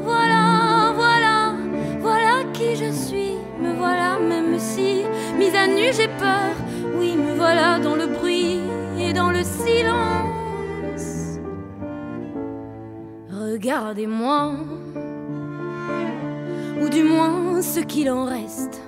voilà, 0.00 0.92
voilà, 0.94 1.54
voilà 2.00 2.44
qui 2.52 2.74
je 2.74 2.90
suis. 2.92 3.36
Me 3.60 3.72
voilà, 3.74 4.18
même 4.18 4.58
si, 4.58 5.02
mise 5.38 5.54
à 5.54 5.66
nu, 5.66 5.92
j'ai 5.92 6.08
peur. 6.08 6.52
Oui, 6.98 7.16
me 7.16 7.34
voilà 7.34 7.78
dans 7.78 7.94
le 7.94 8.06
bruit 8.06 8.60
et 8.98 9.12
dans 9.12 9.30
le 9.30 9.42
silence. 9.44 11.38
Regardez-moi, 13.30 14.52
ou 16.82 16.88
du 16.88 17.04
moins 17.04 17.62
ce 17.62 17.80
qu'il 17.80 18.10
en 18.10 18.24
reste. 18.24 18.82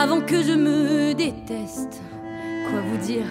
Avant 0.00 0.22
que 0.22 0.42
je 0.42 0.54
me 0.54 1.12
déteste. 1.12 2.00
Quoi 2.70 2.80
vous 2.88 2.96
dire 3.06 3.26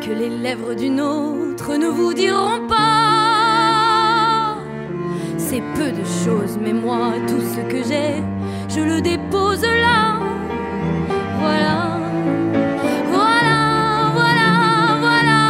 que 0.00 0.10
les 0.10 0.30
lèvres 0.30 0.72
d'une 0.74 0.98
autre 0.98 1.76
ne 1.76 1.88
vous 1.88 2.14
diront 2.14 2.66
pas? 2.66 4.56
C'est 5.36 5.62
peu 5.76 5.90
de 5.90 6.04
choses, 6.24 6.56
mais 6.58 6.72
moi, 6.72 7.12
tout 7.28 7.42
ce 7.54 7.60
que 7.70 7.82
j'ai, 7.86 8.22
je 8.74 8.80
le 8.80 9.02
dépose 9.02 9.60
là. 9.64 10.18
Voilà, 11.42 11.98
voilà, 13.12 13.58
voilà, 14.18 14.50
voilà, 15.06 15.40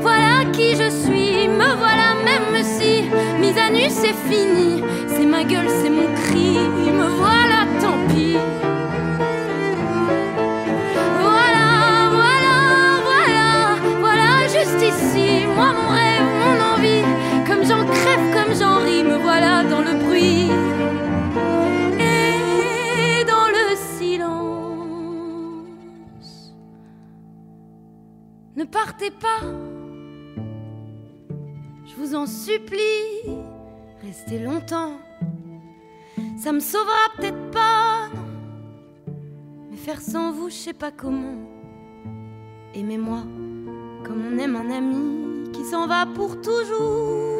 voilà 0.00 0.50
qui 0.50 0.70
je 0.74 0.90
suis. 1.04 1.46
Me 1.46 1.76
voilà, 1.84 2.08
même 2.28 2.64
si 2.64 3.04
mise 3.40 3.56
à 3.56 3.70
nu, 3.70 3.88
c'est 3.88 4.18
fini. 4.28 4.82
C'est 5.06 5.26
ma 5.26 5.44
gueule, 5.44 5.70
c'est 5.80 5.90
mon 5.90 6.12
cri. 6.22 6.58
Me 6.98 7.08
voilà, 7.22 7.43
voilà 19.24 19.64
dans 19.64 19.80
le 19.80 19.94
bruit 20.04 20.50
et 21.98 23.24
dans 23.24 23.48
le 23.48 23.74
silence. 23.98 24.52
Ne 28.54 28.64
partez 28.64 29.10
pas, 29.10 29.40
je 31.86 31.94
vous 31.96 32.14
en 32.14 32.26
supplie, 32.26 33.38
restez 34.02 34.38
longtemps, 34.38 34.98
ça 36.36 36.52
me 36.52 36.60
sauvera 36.60 37.08
peut-être 37.16 37.50
pas. 37.50 38.10
Mais 39.70 39.76
faire 39.78 40.02
sans 40.02 40.32
vous, 40.32 40.50
je 40.50 40.54
sais 40.54 40.74
pas 40.74 40.90
comment. 40.92 41.38
Aimez-moi 42.74 43.22
comme 44.04 44.22
on 44.30 44.38
aime 44.38 44.56
un 44.56 44.70
ami 44.70 45.50
qui 45.52 45.64
s'en 45.64 45.86
va 45.86 46.04
pour 46.04 46.42
toujours. 46.42 47.33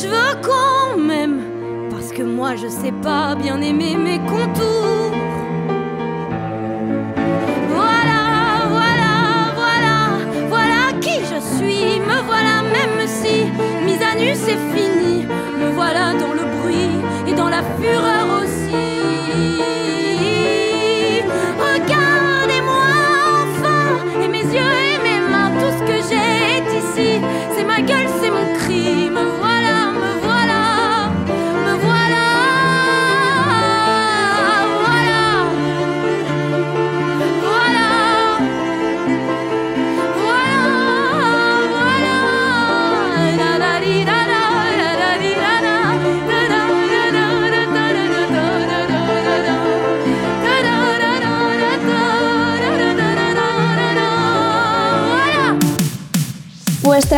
Je 0.00 0.06
veux 0.06 0.40
qu'on 0.46 0.96
m'aime 0.96 1.88
parce 1.90 2.12
que 2.12 2.22
moi 2.22 2.54
je 2.54 2.68
sais 2.68 2.92
pas 3.02 3.34
bien 3.34 3.60
aimer 3.60 3.96
mes 3.96 4.20
contours. 4.20 5.12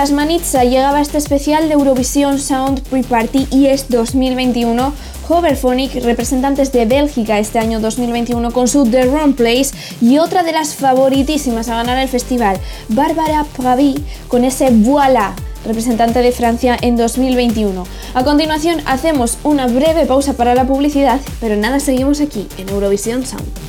Tras 0.00 0.12
Manitza 0.12 0.64
llegaba 0.64 1.02
este 1.02 1.18
especial 1.18 1.68
de 1.68 1.74
Eurovisión 1.74 2.38
Sound 2.38 2.80
Pre-Party 2.84 3.48
ES 3.52 3.90
2021. 3.90 4.94
Hoverphonic, 5.28 6.02
representantes 6.02 6.72
de 6.72 6.86
Bélgica 6.86 7.38
este 7.38 7.58
año 7.58 7.80
2021 7.80 8.50
con 8.50 8.66
su 8.66 8.86
The 8.86 9.08
Wrong 9.08 9.34
Place 9.34 9.72
y 10.00 10.16
otra 10.16 10.42
de 10.42 10.52
las 10.52 10.74
favoritísimas 10.74 11.68
a 11.68 11.76
ganar 11.76 11.98
el 11.98 12.08
festival, 12.08 12.58
Bárbara 12.88 13.44
Pravi 13.54 14.02
con 14.28 14.44
ese 14.44 14.70
Voilà 14.70 15.34
representante 15.66 16.22
de 16.22 16.32
Francia 16.32 16.78
en 16.80 16.96
2021. 16.96 17.84
A 18.14 18.24
continuación 18.24 18.80
hacemos 18.86 19.36
una 19.44 19.66
breve 19.66 20.06
pausa 20.06 20.32
para 20.32 20.54
la 20.54 20.66
publicidad, 20.66 21.20
pero 21.40 21.56
nada, 21.56 21.78
seguimos 21.78 22.22
aquí 22.22 22.48
en 22.56 22.70
Eurovisión 22.70 23.26
Sound. 23.26 23.59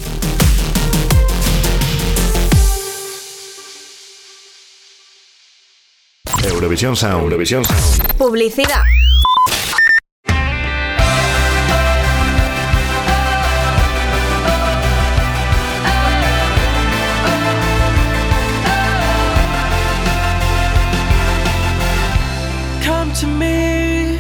Eurovisión 6.72 6.96
Sound. 6.96 7.24
Eurovisión 7.24 7.66
Sound. 7.66 8.14
Publicidad. 8.18 8.82
Come 22.86 23.12
to 23.20 23.28
me, 23.28 24.18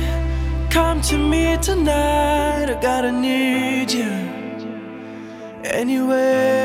come 0.69 1.01
to 1.03 1.17
me 1.17 1.57
tonight. 1.61 2.69
I 2.69 2.77
gotta 2.81 3.13
need 3.13 3.93
you 3.93 4.11
anyway. 5.63 6.61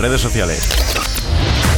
Redes 0.00 0.20
sociales. 0.22 0.66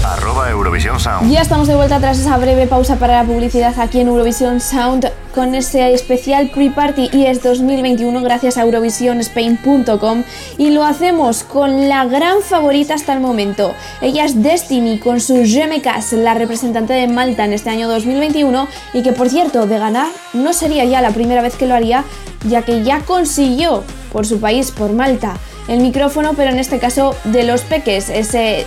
Arroba 0.05 0.49
Eurovisión 0.51 1.01
Sound. 1.01 1.31
Ya 1.31 1.43
estamos 1.43 1.67
de 1.67 1.75
vuelta 1.75 1.99
tras 1.99 2.19
esa 2.19 2.37
breve 2.37 2.67
pausa 2.67 2.97
para 2.97 3.23
la 3.23 3.25
publicidad 3.25 3.79
aquí 3.81 4.01
en 4.01 4.09
Eurovisión 4.09 4.61
Sound 4.61 5.11
con 5.35 5.55
ese 5.55 5.93
especial 5.93 6.51
Pre-Party 6.51 7.11
ES 7.13 7.43
2021 7.43 8.21
gracias 8.23 8.59
a 8.59 8.63
eurovisionspain.com 8.63 10.23
y 10.59 10.71
lo 10.71 10.85
hacemos 10.85 11.43
con 11.43 11.89
la 11.89 12.05
gran 12.05 12.43
favorita 12.43 12.95
hasta 12.95 13.13
el 13.15 13.21
momento. 13.21 13.75
Ella 14.01 14.25
es 14.25 14.43
Destiny 14.43 14.99
con 14.99 15.21
su 15.21 15.45
Je 15.45 15.67
me 15.67 15.81
casse, 15.81 16.17
la 16.17 16.35
representante 16.35 16.93
de 16.93 17.09
Malta 17.09 17.45
en 17.45 17.53
este 17.53 17.71
año 17.71 17.89
2021 17.89 18.69
y 18.93 19.03
que 19.03 19.13
por 19.13 19.31
cierto 19.31 19.67
de 19.67 19.79
ganar 19.79 20.09
no 20.33 20.53
sería 20.53 20.85
ya 20.85 21.01
la 21.01 21.11
primera 21.11 21.43
vez 21.43 21.57
que 21.57 21.67
lo 21.67 21.75
haría 21.75 22.05
ya 22.49 22.63
que 22.63 22.83
ya 22.83 23.01
consiguió 23.01 23.83
por 24.13 24.27
su 24.27 24.41
país, 24.41 24.71
por 24.71 24.93
Malta, 24.93 25.37
el 25.69 25.81
micrófono, 25.81 26.35
pero 26.35 26.51
en 26.51 26.59
este 26.59 26.79
caso 26.79 27.17
de 27.25 27.45
los 27.45 27.63
peques, 27.63 28.09
ese 28.09 28.67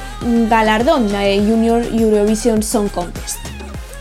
galardón 0.50 1.12
de 1.12 1.38
Junior 1.40 1.84
Eurovision 1.84 2.64
Song 2.64 2.90
Contest. 2.90 3.38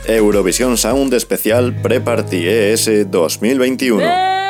Eurovisión 0.07 0.77
Sound 0.77 1.15
especial 1.15 1.75
Pre-Party 1.75 2.47
ES 2.47 3.11
2021. 3.11 4.05
Are 4.05 4.44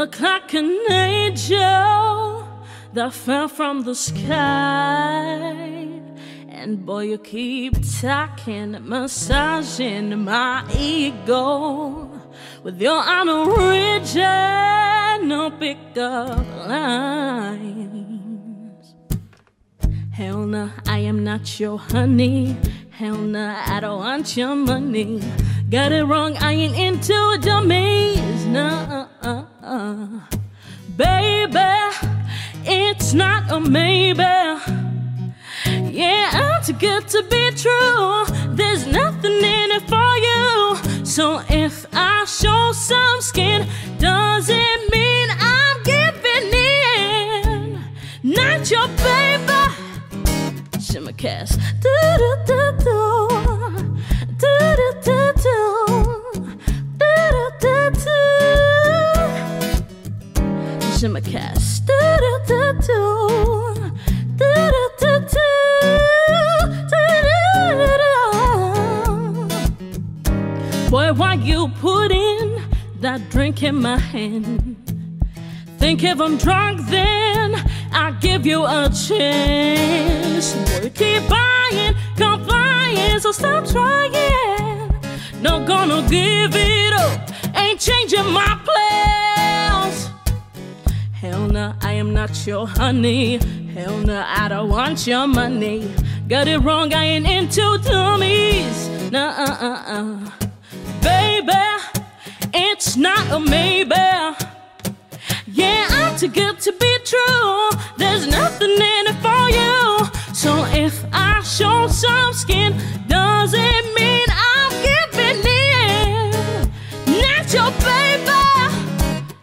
Look 0.00 0.16
like 0.18 0.54
an 0.54 0.78
angel 0.90 2.48
that 2.94 3.12
fell 3.12 3.48
from 3.48 3.82
the 3.82 3.94
sky. 3.94 5.42
And 6.48 6.86
boy, 6.86 7.02
you 7.10 7.18
keep 7.18 7.74
talking, 8.00 8.78
massaging 8.88 10.24
my 10.24 10.64
ego 10.74 12.08
with 12.62 12.80
your 12.80 13.02
unoriginal 13.04 14.00
pickup 15.58 16.46
lines. 16.66 17.74
Hell 20.12 20.46
no, 20.46 20.70
I 20.86 21.00
am 21.00 21.22
not 21.24 21.60
your 21.60 21.78
honey. 21.78 22.56
Hell 23.00 23.16
no, 23.16 23.56
I 23.66 23.80
don't 23.80 23.98
want 24.00 24.36
your 24.36 24.54
money. 24.54 25.22
Got 25.70 25.92
it 25.92 26.04
wrong, 26.04 26.36
I 26.36 26.52
ain't 26.52 26.76
into 26.76 27.38
dummies. 27.40 28.44
No, 28.44 29.08
baby, 30.98 31.96
it's 32.62 33.14
not 33.14 33.50
a 33.50 33.58
maybe. 33.58 34.20
Yeah, 35.96 36.28
I'm 36.30 36.62
too 36.62 36.74
good 36.74 37.08
to 37.08 37.22
be 37.22 37.50
true. 37.52 38.26
There's 38.54 38.86
nothing 38.86 39.32
in 39.32 39.70
it 39.78 39.88
for 39.88 40.10
you. 40.26 41.06
So 41.06 41.40
if 41.48 41.86
I 41.94 42.26
show 42.26 42.72
some 42.72 43.22
skin, 43.22 43.66
does 43.98 44.50
it 44.50 44.92
mean 44.92 45.28
I'm 45.40 45.82
giving 45.84 46.52
in? 46.52 47.82
Not 48.22 48.70
your 48.70 48.88
baby. 48.88 49.29
Shimmer 50.90 51.12
Cast. 51.12 51.58
Do 51.80 51.88
do 52.18 52.34
do 52.46 52.72
do. 52.78 52.94
Do 54.38 54.54
do 54.76 54.88
do 55.04 55.18
do. 55.36 55.54
Do 56.98 57.12
do 57.30 57.44
do 57.60 57.74
do. 57.92 58.16
Shimmer 60.98 61.20
Cast. 61.20 61.86
Do 61.86 61.94
do 62.18 62.32
do 62.48 62.62
do. 62.88 63.02
Do 64.36 64.50
do 64.74 64.84
do 64.98 65.12
do. 65.30 65.46
Do 66.90 67.02
do 67.22 67.38
do 68.02 68.14
Boy, 70.90 71.08
why 71.12 71.34
you 71.34 71.68
put 71.80 72.10
in 72.10 72.62
that 73.00 73.30
drink 73.30 73.62
in 73.62 73.76
my 73.80 73.96
hand? 73.96 74.76
Think 75.78 76.02
if 76.02 76.20
I'm 76.20 76.36
drunk, 76.36 76.88
then 76.88 77.54
I 77.92 78.10
get 78.20 78.29
give 78.40 78.46
you 78.46 78.64
a 78.64 78.88
chance. 78.88 80.54
You 80.82 80.90
keep 80.90 81.28
buying, 81.28 81.94
compliance, 82.16 83.24
so 83.24 83.32
stop 83.32 83.66
trying. 83.66 84.90
Not 85.42 85.66
gonna 85.66 86.00
give 86.08 86.52
it 86.54 86.92
up, 86.94 87.30
ain't 87.54 87.78
changing 87.78 88.30
my 88.32 88.58
plans. 88.64 90.08
Hell 91.12 91.48
no, 91.48 91.74
I 91.82 91.92
am 91.92 92.14
not 92.14 92.46
your 92.46 92.66
honey. 92.66 93.36
Hell 93.74 93.98
no, 93.98 94.24
I 94.26 94.48
don't 94.48 94.70
want 94.70 95.06
your 95.06 95.26
money. 95.26 95.92
Got 96.26 96.48
it 96.48 96.58
wrong, 96.58 96.94
I 96.94 97.04
ain't 97.04 97.28
into 97.28 97.78
dummies. 97.84 98.88
Nah, 99.10 99.34
uh, 99.36 99.56
uh, 99.68 99.82
uh. 99.96 100.30
Baby, 101.02 101.52
it's 102.54 102.96
not 102.96 103.30
a 103.32 103.38
maybe. 103.38 104.59
Yeah, 105.52 105.88
I'm 105.90 106.16
too 106.16 106.28
good 106.28 106.60
to 106.60 106.72
be 106.72 106.98
true. 107.04 107.70
There's 107.96 108.26
nothing 108.26 108.70
in 108.70 109.06
it 109.08 109.16
for 109.20 109.50
you. 109.50 110.34
So 110.34 110.64
if 110.66 111.04
I 111.12 111.40
show 111.42 111.88
some 111.88 112.32
skin, 112.32 112.74
does 113.08 113.52
it 113.54 113.84
mean 113.98 114.26
I'm 114.30 114.72
giving 114.88 115.42
in? 115.46 117.20
Not 117.20 117.52
your 117.52 117.70
baby. 117.82 118.30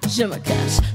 Je 0.07 0.25
me. 0.25 0.86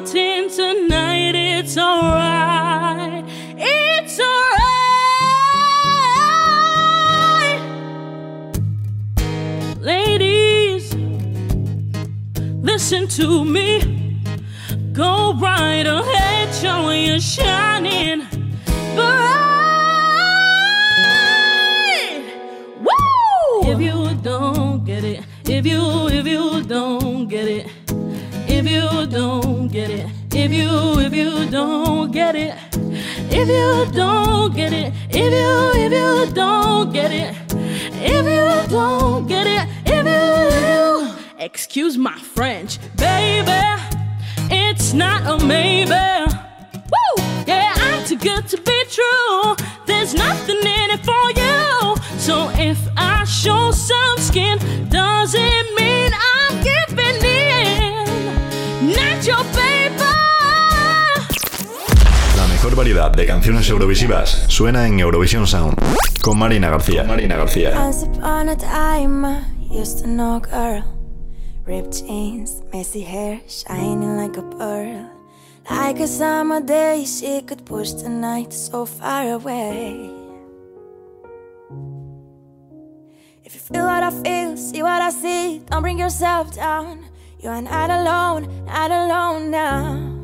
Like 0.00 0.10
tonight, 0.54 1.34
it's 1.34 1.76
alright. 1.76 3.24
It's 3.56 4.20
alright. 4.20 4.58
Ladies, 9.80 10.94
listen 12.62 13.08
to 13.08 13.44
me. 13.44 14.20
Go 14.92 15.34
right 15.34 15.86
ahead, 15.86 16.54
show 16.54 16.90
you're 16.90 17.20
shining 17.20 18.26
bright. 18.94 19.48
If 23.64 23.80
you 23.80 24.14
don't 24.22 24.84
get 24.84 25.04
it, 25.04 25.24
if 25.44 25.66
you 25.66 26.08
if 26.08 26.26
you 26.26 26.62
don't 26.62 27.28
get 27.28 27.48
it, 27.48 27.66
if 28.48 28.68
you 28.68 29.06
don't 29.06 29.57
you 30.58 31.00
if 31.00 31.14
you 31.14 31.48
don't 31.50 32.10
get 32.10 32.34
it, 32.34 32.54
if 33.30 33.48
you 33.48 33.92
don't 33.92 34.54
get 34.54 34.72
it, 34.72 34.92
if 35.10 35.32
you 35.40 35.84
if 35.84 35.92
you 35.92 36.34
don't 36.34 36.92
get 36.92 37.10
it, 37.12 37.34
if 37.94 38.24
you 38.26 38.68
don't 38.68 39.26
get 39.26 39.46
it, 39.46 39.68
if 39.86 40.04
you 40.06 41.14
excuse 41.38 41.96
my 41.96 42.18
French, 42.18 42.78
baby. 42.96 43.52
It's 44.50 44.92
not 44.92 45.20
a 45.26 45.44
maybe. 45.44 45.90
Woo! 45.90 47.24
Yeah, 47.46 47.72
I'm 47.76 48.04
too 48.04 48.16
good 48.16 48.48
to 48.48 48.67
variedad 62.78 63.10
de 63.10 63.26
canciones 63.26 63.68
eurovisivas 63.70 64.44
suena 64.46 64.86
en 64.86 65.00
Eurovisión 65.00 65.48
Sound 65.48 65.76
con 66.22 66.38
Marina 66.38 66.70
García. 66.70 67.02
Marina 67.02 67.36
García. 67.36 67.72
Once 67.76 68.06
upon 68.06 68.48
a 68.50 68.56
time, 68.56 69.26
I 69.26 69.42
used 69.68 69.98
to 70.00 70.06
know 70.06 70.40
girl. 70.40 70.84
Ripped 71.66 72.06
jeans, 72.06 72.62
messy 72.72 73.02
hair, 73.02 73.40
shining 73.48 74.16
like 74.16 74.38
a 74.38 74.48
pearl. 74.56 75.10
Like 75.68 76.00
a 76.00 76.06
summer 76.06 76.60
day, 76.60 77.04
she 77.04 77.42
could 77.42 77.64
push 77.66 77.90
the 77.90 78.08
night 78.08 78.52
so 78.52 78.86
far 78.86 79.28
away. 79.28 80.12
If 83.42 83.54
you 83.54 83.60
feel 83.60 83.86
what 83.86 84.04
I 84.04 84.10
feel, 84.22 84.56
see 84.56 84.84
what 84.84 85.02
I 85.02 85.10
see, 85.10 85.62
don't 85.68 85.82
bring 85.82 85.98
yourself 85.98 86.54
down. 86.54 87.06
You 87.40 87.50
are 87.50 87.60
not 87.60 87.90
alone, 87.90 88.46
not 88.66 88.92
alone 88.92 89.50
now. 89.50 90.14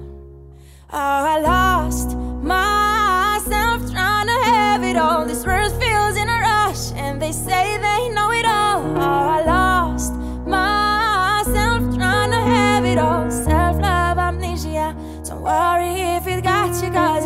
Oh, 0.93 0.97
I 0.97 1.41
lost 1.41 2.17
myself 2.45 3.91
trying 3.91 4.27
to 4.27 4.39
have 4.45 4.83
it 4.83 4.97
all. 4.97 5.25
This 5.25 5.47
world 5.47 5.73
feels 5.83 6.17
in 6.17 6.29
a 6.29 6.41
rush, 6.41 6.93
and 6.93 7.21
they 7.21 7.33
say 7.33 7.79
they 7.79 8.09
know 8.11 8.31
it 8.31 8.45
all. 8.45 8.83
Oh, 8.97 9.01
I 9.01 9.45
lost 9.45 10.15
myself 10.47 11.95
trying 11.97 12.31
to 12.31 12.37
have 12.37 12.85
it 12.85 12.99
all. 12.99 13.31
Self 13.31 13.81
love, 13.81 14.19
amnesia. 14.19 14.95
Don't 15.25 15.43
worry 15.43 16.01
if 16.17 16.27
it 16.27 16.45
got 16.45 16.83
you, 16.83 16.91
cause 16.91 17.25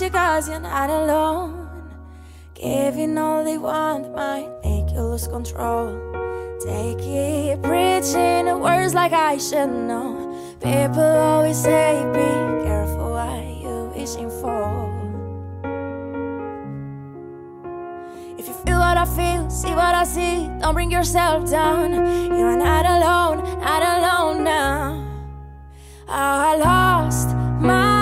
you, 0.00 0.10
cause 0.10 0.48
you're 0.48 0.60
not 0.60 0.88
alone. 0.88 1.68
Giving 2.54 3.18
all 3.18 3.44
they 3.44 3.58
want 3.58 4.14
might 4.14 4.48
make 4.64 4.90
you 4.92 5.02
lose 5.02 5.26
control. 5.26 5.98
Take 6.64 7.00
it, 7.00 7.62
preaching 7.62 8.46
words 8.60 8.94
like 8.94 9.12
I 9.12 9.36
should 9.38 9.70
know. 9.70 10.56
People 10.60 11.02
always 11.02 11.60
say, 11.60 12.02
be 12.12 12.64
careful 12.64 13.10
what 13.10 13.62
you're 13.62 13.88
wishing 13.90 14.30
for. 14.30 14.88
If 18.38 18.46
you 18.48 18.54
feel 18.64 18.78
what 18.78 18.96
I 18.96 19.04
feel, 19.04 19.50
see 19.50 19.70
what 19.70 19.94
I 19.94 20.04
see, 20.04 20.48
don't 20.60 20.74
bring 20.74 20.90
yourself 20.90 21.50
down. 21.50 21.92
You 21.92 22.44
are 22.44 22.56
not 22.56 22.86
alone, 22.86 23.60
not 23.60 23.82
alone 23.82 24.44
now. 24.44 25.08
I 26.08 26.56
lost 26.56 27.28
have 27.62 28.01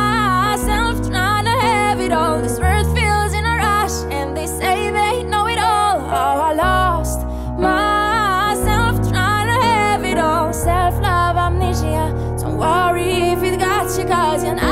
it 2.11 2.15
all. 2.15 2.43
This 2.43 2.59
world 2.59 2.87
feels 2.97 3.33
in 3.35 3.45
a 3.45 3.57
rush, 3.57 4.03
and 4.11 4.37
they 4.37 4.47
say 4.47 4.91
they 4.91 5.23
know 5.23 5.47
it 5.47 5.59
all. 5.59 6.01
Oh, 6.01 6.51
I 6.51 6.53
lost 6.53 7.21
myself 7.57 8.97
trying 9.09 9.49
to 9.53 9.59
have 9.67 10.05
it 10.05 10.19
all. 10.19 10.53
Self 10.53 10.95
love, 11.01 11.37
amnesia. 11.37 12.07
Don't 12.41 12.57
worry 12.57 13.31
if 13.35 13.43
it 13.43 13.61
got 13.61 13.97
you, 13.97 14.05
cause 14.07 14.43
you're 14.45 14.57
not 14.57 14.70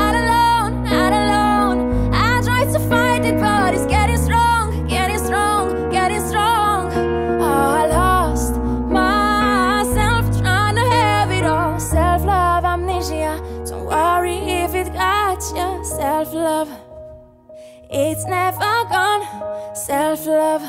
Self 19.89 20.27
love. 20.27 20.61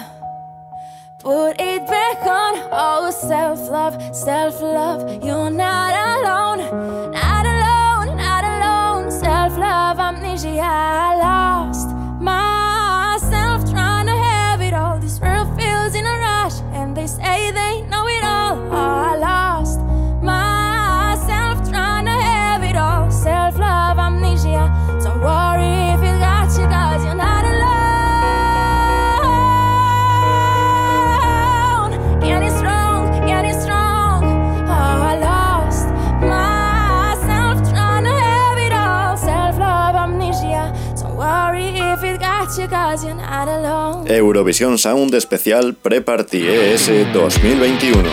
Put 1.18 1.61
it 1.61 1.87
back 1.87 2.23
on. 2.23 2.68
Oh, 2.73 3.11
self 3.11 3.68
love, 3.68 4.16
self 4.16 4.62
love. 4.62 5.23
You're 5.23 5.51
not 5.51 5.93
alone, 6.09 6.61
not 7.12 7.45
alone, 7.45 8.16
not 8.16 8.45
alone. 8.45 9.11
Self 9.11 9.59
love, 9.59 9.99
amnesia. 9.99 10.62
I 10.62 11.16
lost 11.16 11.91
myself 12.18 13.71
trying 13.71 14.07
to 14.07 14.16
have 14.16 14.62
it 14.62 14.73
all. 14.73 14.99
This 14.99 15.21
world 15.21 15.49
feels 15.61 15.95
in 15.95 16.07
a 16.07 16.16
rush, 16.18 16.62
and 16.73 16.97
they 16.97 17.07
say 17.07 17.51
they 17.51 17.83
know 17.91 18.07
it 18.09 18.25
all. 18.25 18.57
Oh, 18.73 19.11
I 19.11 19.16
lost 19.16 19.39
Eurovisión 44.21 44.77
Sound 44.77 45.14
Especial 45.14 45.75
Pre-Party 45.75 46.47
ES 46.47 47.11
2021. 47.11 48.11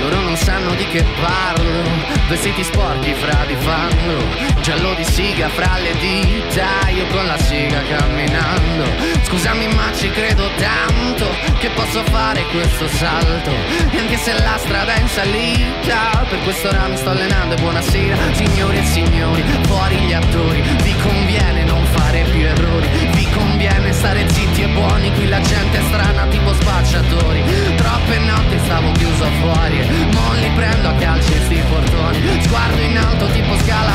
Loro 0.00 0.20
non 0.20 0.36
sanno 0.36 0.74
di 0.76 0.84
che 0.86 1.04
parlo 1.20 1.82
Vestiti 2.28 2.62
sporchi 2.62 3.12
fra 3.14 3.44
di 3.46 3.56
fango 3.58 4.60
Giallo 4.62 4.94
di 4.94 5.04
siga 5.04 5.48
fra 5.48 5.78
le 5.78 5.92
dita 5.98 6.88
Io 6.94 7.06
con 7.08 7.26
la 7.26 7.38
siga 7.38 7.82
camminando 7.82 9.11
Scusami 9.32 9.66
ma 9.68 9.90
ci 9.96 10.10
credo 10.10 10.46
tanto 10.58 11.26
Che 11.58 11.70
posso 11.70 12.04
fare 12.10 12.44
questo 12.50 12.86
salto. 12.86 13.50
E 13.90 13.98
anche 13.98 14.18
se 14.18 14.34
la 14.34 14.58
strada 14.58 14.92
è 14.92 15.00
in 15.00 15.08
salita 15.08 16.22
Per 16.28 16.38
quest'ora 16.42 16.86
mi 16.86 16.98
sto 16.98 17.08
allenando 17.08 17.54
e 17.54 17.60
buonasera 17.62 18.14
Signori 18.34 18.76
e 18.76 18.84
signori, 18.84 19.42
fuori 19.62 19.96
gli 20.00 20.12
attori. 20.12 20.60
Vi 20.60 20.94
conviene 21.02 21.64
non 21.64 21.82
fare 21.86 22.24
più 22.30 22.44
errori 22.44 22.86
Vi 23.14 23.26
conviene 23.32 23.90
stare 23.94 24.28
zitti 24.28 24.64
e 24.64 24.68
buoni 24.68 25.10
Qui 25.14 25.26
la 25.26 25.40
gente 25.40 25.78
è 25.78 25.82
strana 25.82 26.26
tipo 26.26 26.52
spacciatori. 26.52 27.42
Troppe 27.76 28.18
notti 28.18 28.58
stavo 28.64 28.92
chiuso 28.92 29.24
fuori 29.40 29.80
Mo 30.12 30.34
li 30.34 30.50
prendo 30.54 30.88
a 30.88 30.92
calci 30.92 31.32
sti 31.32 31.62
portoni. 31.70 32.20
Sguardo 32.42 32.80
in 32.82 32.98
alto 32.98 33.26
tipo 33.28 33.56
scalatori 33.60 33.91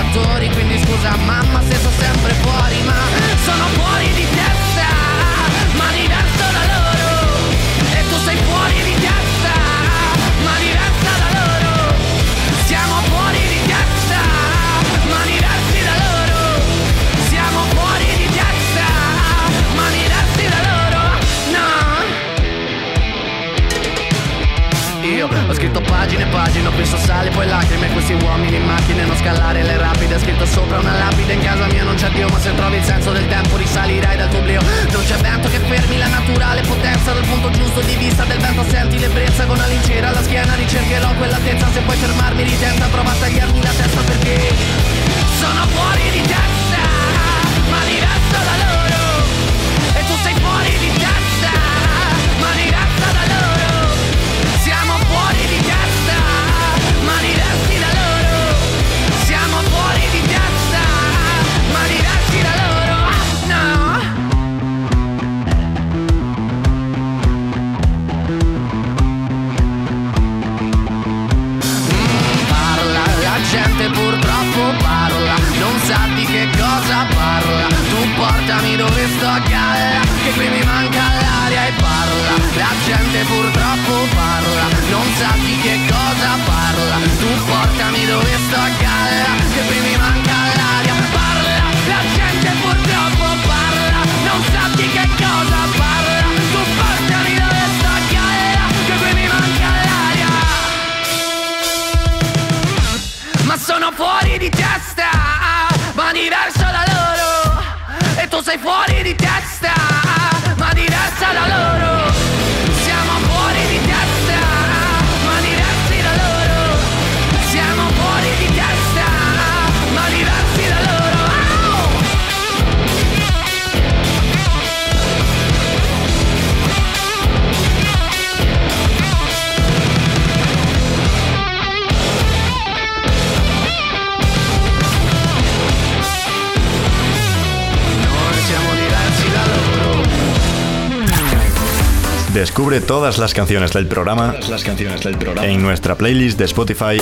Descubre 142.68 142.86
todas 142.86 143.18
las 143.18 143.34
canciones 143.34 143.72
del 143.72 143.88
programa, 143.88 144.36
Las 144.50 144.62
canciones 144.62 145.02
del 145.02 145.18
programa. 145.18 145.48
en 145.48 145.62
nuestra 145.62 145.96
playlist 145.96 146.38
de 146.38 146.44
Spotify 146.44 146.98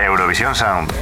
Eurovisión 0.00 0.54
Sound. 0.54 0.92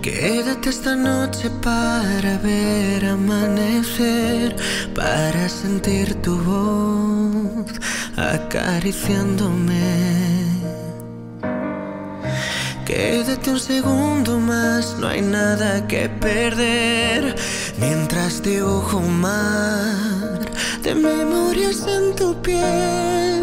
Quédate 0.00 0.68
esta 0.70 0.94
noche 0.94 1.50
para 1.60 2.38
ver 2.38 3.04
amanecer, 3.04 4.54
para 4.94 5.48
sentir 5.48 6.14
tu 6.22 6.38
voz 6.38 7.80
acariciándome. 8.16 10.44
Quédate 12.84 13.50
un 13.50 13.58
segundo 13.58 14.38
más, 14.38 14.96
no 14.98 15.08
hay 15.08 15.22
nada 15.22 15.86
que 15.86 16.08
perder. 16.08 17.34
Mientras 17.78 18.42
dibujo 18.42 18.98
un 18.98 19.20
mar 19.20 20.40
de 20.82 20.94
memorias 20.94 21.86
en 21.88 22.14
tu 22.14 22.40
piel, 22.42 23.42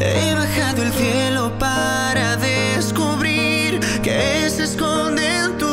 he 0.00 0.34
bajado 0.34 0.82
el 0.82 0.92
cielo 0.92 1.52
para 1.58 2.36
descubrir 2.36 3.80
que 4.02 4.48
se 4.48 4.64
esconde 4.64 5.26
en 5.44 5.58
tu 5.58 5.66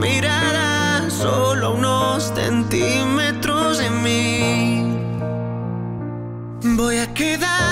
mirada 0.00 1.10
solo 1.10 1.74
unos 1.74 2.32
centímetros 2.34 3.78
de 3.78 3.90
mí. 3.90 4.96
Voy 6.76 6.98
a 6.98 7.12
quedarme, 7.12 7.71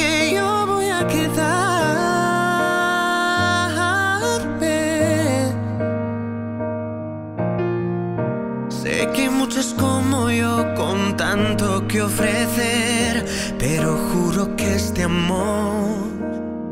amor 15.03 16.11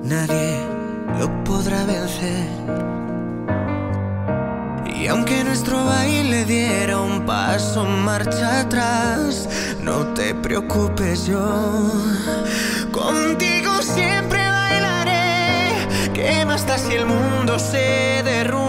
nadie 0.04 0.60
lo 1.20 1.44
podrá 1.44 1.84
vencer. 1.86 2.48
Y 4.96 5.08
aunque 5.08 5.44
nuestro 5.44 5.86
baile 5.86 6.46
diera 6.46 7.00
un 7.00 7.26
paso 7.26 7.86
marcha 7.86 8.62
atrás, 8.62 9.48
no 9.82 10.14
te 10.14 10.36
preocupes 10.36 11.26
yo. 11.26 11.92
Contigo 12.92 13.82
siempre 13.82 14.40
bailaré. 14.50 15.88
¿Qué 16.14 16.46
más 16.46 16.68
da 16.68 16.78
si 16.78 16.94
el 16.94 17.06
mundo 17.06 17.58
se 17.58 18.22
derrumba 18.24 18.69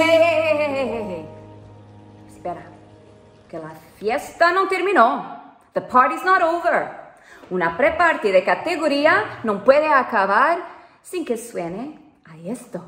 Hey. 0.00 1.26
Espera, 2.26 2.62
que 3.48 3.58
la 3.58 3.72
fiesta 3.98 4.50
no 4.52 4.68
terminó. 4.68 5.38
The 5.74 5.82
party's 5.82 6.24
not 6.24 6.42
over. 6.42 6.90
Una 7.50 7.76
pre-party 7.76 8.30
de 8.30 8.42
categoría 8.42 9.40
no 9.44 9.62
puede 9.64 9.88
acabar 9.88 10.58
sin 11.02 11.24
que 11.24 11.36
suene 11.36 11.98
a 12.24 12.36
esto. 12.48 12.82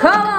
Come. 0.00 0.33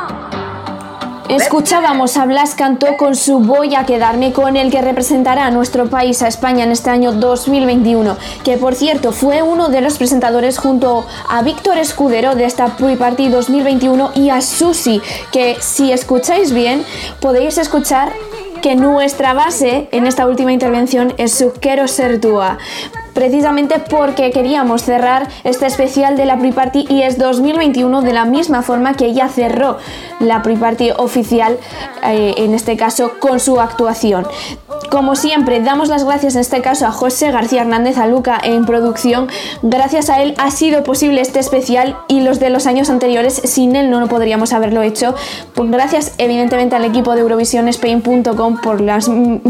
Escuchábamos 1.29 2.17
a 2.17 2.25
Blas 2.25 2.53
Cantó 2.53 2.97
con 2.97 3.15
su 3.15 3.39
Voy 3.39 3.73
a 3.73 3.85
quedarme 3.85 4.31
con 4.31 4.57
el 4.57 4.69
que 4.69 4.81
representará 4.81 5.47
a 5.47 5.51
nuestro 5.51 5.89
país, 5.89 6.21
a 6.21 6.27
España, 6.27 6.63
en 6.63 6.71
este 6.71 6.91
año 6.91 7.13
2021, 7.13 8.15
que 8.43 8.57
por 8.57 8.75
cierto 8.75 9.11
fue 9.11 9.41
uno 9.41 9.69
de 9.69 9.81
los 9.81 9.97
presentadores 9.97 10.59
junto 10.59 11.03
a 11.27 11.41
Víctor 11.41 11.79
Escudero 11.79 12.35
de 12.35 12.45
esta 12.45 12.77
Pre-Party 12.77 13.29
2021 13.29 14.11
y 14.13 14.29
a 14.29 14.39
Susi, 14.41 15.01
que 15.31 15.57
si 15.59 15.91
escucháis 15.91 16.53
bien 16.53 16.85
podéis 17.19 17.57
escuchar 17.57 18.13
que 18.61 18.75
nuestra 18.75 19.33
base 19.33 19.89
en 19.91 20.05
esta 20.05 20.27
última 20.27 20.53
intervención 20.53 21.13
es 21.17 21.33
su 21.33 21.53
Quiero 21.53 21.87
ser 21.87 22.21
túa 22.21 22.59
precisamente 23.15 23.79
porque 23.79 24.29
queríamos 24.29 24.83
cerrar 24.83 25.27
este 25.43 25.65
especial 25.65 26.17
de 26.17 26.25
la 26.25 26.37
Pre-Party 26.37 26.85
y 26.89 27.01
es 27.01 27.17
2021 27.17 28.01
de 28.01 28.13
la 28.13 28.25
misma 28.25 28.61
forma 28.61 28.93
que 28.93 29.05
ella 29.05 29.29
cerró 29.29 29.77
la 30.19 30.43
Pre-Party 30.43 30.91
oficial, 30.97 31.57
eh, 32.03 32.35
en 32.37 32.53
este 32.53 32.77
caso 32.77 33.13
con 33.19 33.39
su 33.39 33.59
actuación. 33.59 34.27
Como 34.91 35.15
siempre, 35.15 35.61
damos 35.61 35.89
las 35.89 36.03
gracias 36.03 36.35
en 36.35 36.41
este 36.41 36.61
caso 36.61 36.85
a 36.85 36.91
José 36.91 37.31
García 37.31 37.61
Hernández 37.61 37.97
a 37.97 38.05
Luca 38.05 38.39
en 38.41 38.65
producción. 38.65 39.27
Gracias 39.61 40.09
a 40.09 40.21
él 40.21 40.35
ha 40.37 40.51
sido 40.51 40.83
posible 40.83 41.21
este 41.21 41.39
especial 41.39 41.97
y 42.07 42.21
los 42.21 42.39
de 42.39 42.49
los 42.49 42.67
años 42.67 42.89
anteriores, 42.89 43.41
sin 43.45 43.75
él 43.75 43.89
no 43.89 44.07
podríamos 44.07 44.53
haberlo 44.53 44.83
hecho. 44.83 45.15
Pues 45.53 45.71
gracias 45.71 46.13
evidentemente 46.17 46.75
al 46.75 46.85
equipo 46.85 47.15
de 47.15 47.21
EurovisionSpain.com 47.21 48.61
por, 48.61 48.83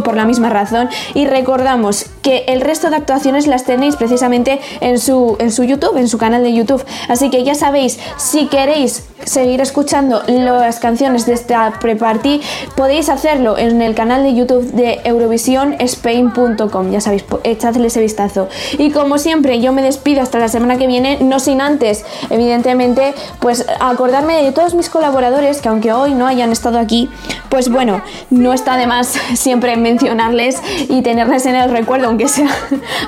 por 0.04 0.16
la 0.16 0.26
misma 0.26 0.50
razón. 0.50 0.90
Y 1.14 1.26
recordamos 1.28 2.06
que 2.22 2.46
el 2.48 2.62
resto 2.62 2.90
de 2.90 2.96
actuaciones 2.96 3.48
tenéis 3.64 3.96
precisamente 3.96 4.60
en 4.82 5.00
su, 5.00 5.38
en 5.40 5.52
su 5.52 5.64
YouTube, 5.64 5.98
en 5.98 6.08
su 6.08 6.18
canal 6.18 6.44
de 6.44 6.54
YouTube. 6.54 6.84
Así 7.08 7.30
que 7.30 7.44
ya 7.44 7.56
sabéis, 7.56 8.00
si 8.18 8.48
queréis 8.48 9.06
seguir 9.24 9.62
escuchando 9.62 10.22
las 10.28 10.80
canciones 10.80 11.26
de 11.26 11.34
esta 11.34 11.80
pre-party, 11.80 12.42
podéis 12.76 13.10
hacerlo 13.10 13.58
en 13.58 13.82
el 13.82 13.96
canal 13.96 14.24
de 14.24 14.36
YouTube 14.36 14.72
de 14.72 15.02
EurovisionSpain.com. 15.04 16.92
Ya 16.92 17.02
sabéis, 17.02 17.26
echadle 17.44 17.88
ese 17.88 18.02
vistazo. 18.02 18.48
Y 18.78 18.92
como 18.92 19.18
siempre, 19.18 19.60
yo 19.62 19.72
me 19.72 19.82
despido 19.82 20.22
hasta 20.22 20.40
la 20.40 20.48
semana 20.48 20.78
que 20.78 20.88
viene, 20.88 21.18
no 21.22 21.40
sin 21.40 21.62
antes, 21.62 22.06
evidentemente, 22.30 23.14
pues 23.40 23.66
acordarme 23.80 24.44
de 24.44 24.52
todos 24.52 24.74
mis 24.74 24.90
colaboradores 24.90 25.62
que 25.62 25.70
aunque 25.70 25.94
hoy 25.94 26.14
no 26.14 26.28
hayan 26.28 26.52
estado 26.52 26.80
aquí, 26.80 27.10
pues 27.50 27.70
bueno, 27.70 28.02
no 28.30 28.54
está 28.54 28.78
de 28.78 28.88
más 28.88 29.08
siempre 29.36 29.76
mencionarles 29.78 30.62
y 30.90 31.02
tenerles 31.02 31.46
en 31.46 31.56
el 31.56 31.72
recuerdo, 31.72 32.08
aunque 32.08 32.28
sea, 32.28 32.50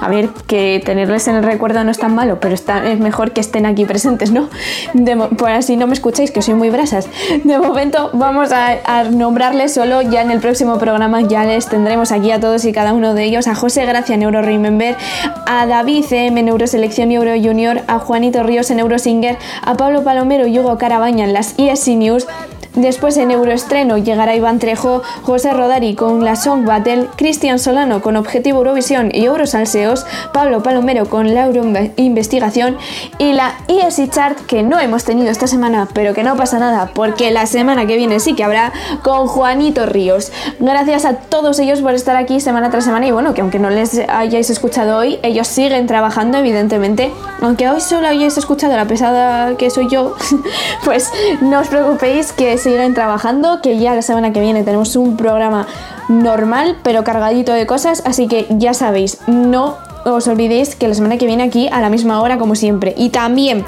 a 0.02 0.10
ver, 0.10 0.30
que 0.44 0.82
tenerles 0.84 1.28
en 1.28 1.36
el 1.36 1.44
recuerdo 1.44 1.84
no 1.84 1.92
es 1.92 2.00
tan 2.00 2.16
malo, 2.16 2.40
pero 2.40 2.54
está, 2.54 2.86
es 2.88 3.00
mejor 3.00 3.32
que 3.32 3.42
estén 3.42 3.66
aquí 3.66 3.86
presentes, 3.86 4.32
¿no? 4.32 4.50
Por 5.38 5.50
así 5.50 5.76
no 5.76 5.88
me 5.88 5.94
escucháis, 5.94 6.32
que 6.32 6.42
soy 6.42 6.54
muy 6.54 6.70
brasas. 6.70 7.08
De 7.44 7.60
momento 7.60 8.10
vamos 8.14 8.52
a, 8.52 9.04
nombrarles 9.12 9.74
solo, 9.74 10.02
ya 10.02 10.22
en 10.22 10.32
el 10.32 10.40
próximo 10.40 10.78
programa 10.78 11.22
ya 11.22 11.44
les 11.46 11.68
tendremos 11.68 12.12
aquí 12.12 12.32
a 12.32 12.40
todos 12.40 12.66
y 12.66 12.74
cada 12.74 12.94
uno 12.94 13.14
de 13.14 13.24
ellos, 13.24 13.48
a 13.48 13.56
José 13.56 13.86
Gracia 13.86 14.16
en 14.16 14.24
Euro 14.24 14.42
Remember, 14.42 14.96
a 15.46 15.66
David 15.66 16.06
CM 16.06 16.40
en 16.40 16.48
Euroselección 16.48 17.12
y 17.12 17.16
Euro 17.16 17.32
Junior, 17.42 17.82
a 17.88 18.00
Juanito 18.00 18.44
Ríos 18.44 18.72
en 18.72 18.80
Eurosinger, 18.80 19.38
a 19.62 19.76
Pablo 19.76 20.04
Palomero 20.04 20.48
y 20.48 20.60
Hugo 20.60 20.78
Carabaña 20.78 21.26
en 21.26 21.34
las 21.34 21.56
ESC 21.58 21.90
News, 21.90 22.28
Después 22.78 23.18
en 23.18 23.32
Euroestreno 23.32 23.98
llegará 23.98 24.36
Iván 24.36 24.60
Trejo, 24.60 25.02
José 25.24 25.52
Rodari 25.52 25.96
con 25.96 26.24
la 26.24 26.36
Song 26.36 26.64
Battle, 26.64 27.08
Cristian 27.16 27.58
Solano 27.58 28.04
con 28.04 28.16
Objetivo 28.16 28.60
Eurovisión 28.60 29.10
y 29.12 29.26
Eurosalseos, 29.26 30.06
Pablo 30.32 30.62
Palomero 30.62 31.10
con 31.10 31.34
la 31.34 31.46
Euro 31.46 31.64
Investigación 31.96 32.78
y 33.18 33.34
la 33.34 33.56
ESI 33.68 34.10
Chart 34.10 34.38
que 34.46 34.62
no 34.62 34.80
hemos 34.80 35.06
tenido 35.06 35.32
esta 35.32 35.48
semana, 35.48 35.88
pero 35.92 36.14
que 36.14 36.22
no 36.22 36.38
pasa 36.38 36.60
nada 36.60 36.92
porque 36.94 37.32
la 37.32 37.48
semana 37.48 37.88
que 37.88 37.98
viene 37.98 38.20
sí 38.20 38.36
que 38.36 38.44
habrá 38.44 38.72
con 39.02 39.26
Juanito 39.26 39.88
Ríos. 39.88 40.32
Gracias 40.60 41.06
a 41.06 41.16
todos 41.16 41.58
ellos 41.58 41.82
por 41.82 41.96
estar 41.96 42.16
aquí 42.16 42.40
semana 42.40 42.70
tras 42.70 42.84
semana 42.84 43.08
y 43.08 43.12
bueno, 43.12 43.34
que 43.34 43.42
aunque 43.42 43.58
no 43.58 43.72
les 43.72 44.00
hayáis 44.08 44.52
escuchado 44.52 45.00
hoy, 45.00 45.18
ellos 45.24 45.48
siguen 45.48 45.88
trabajando 45.88 46.38
evidentemente. 46.38 47.12
Aunque 47.42 47.68
hoy 47.68 47.82
solo 47.82 48.08
hayáis 48.08 48.38
escuchado 48.38 48.76
la 48.76 48.86
pesada 48.86 49.58
que 49.58 49.72
soy 49.72 49.90
yo, 49.90 50.16
pues 50.86 51.12
no 51.42 51.62
os 51.62 51.70
preocupéis 51.70 52.32
que 52.34 52.60
siguen 52.68 52.94
trabajando, 52.94 53.62
que 53.62 53.80
ya 53.80 53.96
la 53.96 54.02
semana 54.02 54.34
que 54.34 54.42
viene 54.42 54.64
tenemos 54.64 54.96
un 54.96 55.16
programa 55.16 55.68
normal 56.10 56.78
pero 56.84 57.04
cargadito 57.04 57.54
de 57.54 57.66
cosas, 57.66 58.04
así 58.06 58.28
que 58.28 58.46
ya 58.50 58.74
sabéis, 58.74 59.20
no 59.28 59.78
os 60.06 60.28
olvidéis 60.28 60.76
que 60.76 60.88
la 60.88 60.94
semana 60.94 61.18
que 61.18 61.26
viene 61.26 61.44
aquí 61.44 61.70
a 61.72 61.82
la 61.82 61.90
misma 61.90 62.22
hora 62.22 62.38
como 62.38 62.56
siempre. 62.56 62.94
Y 62.98 63.10
también 63.10 63.66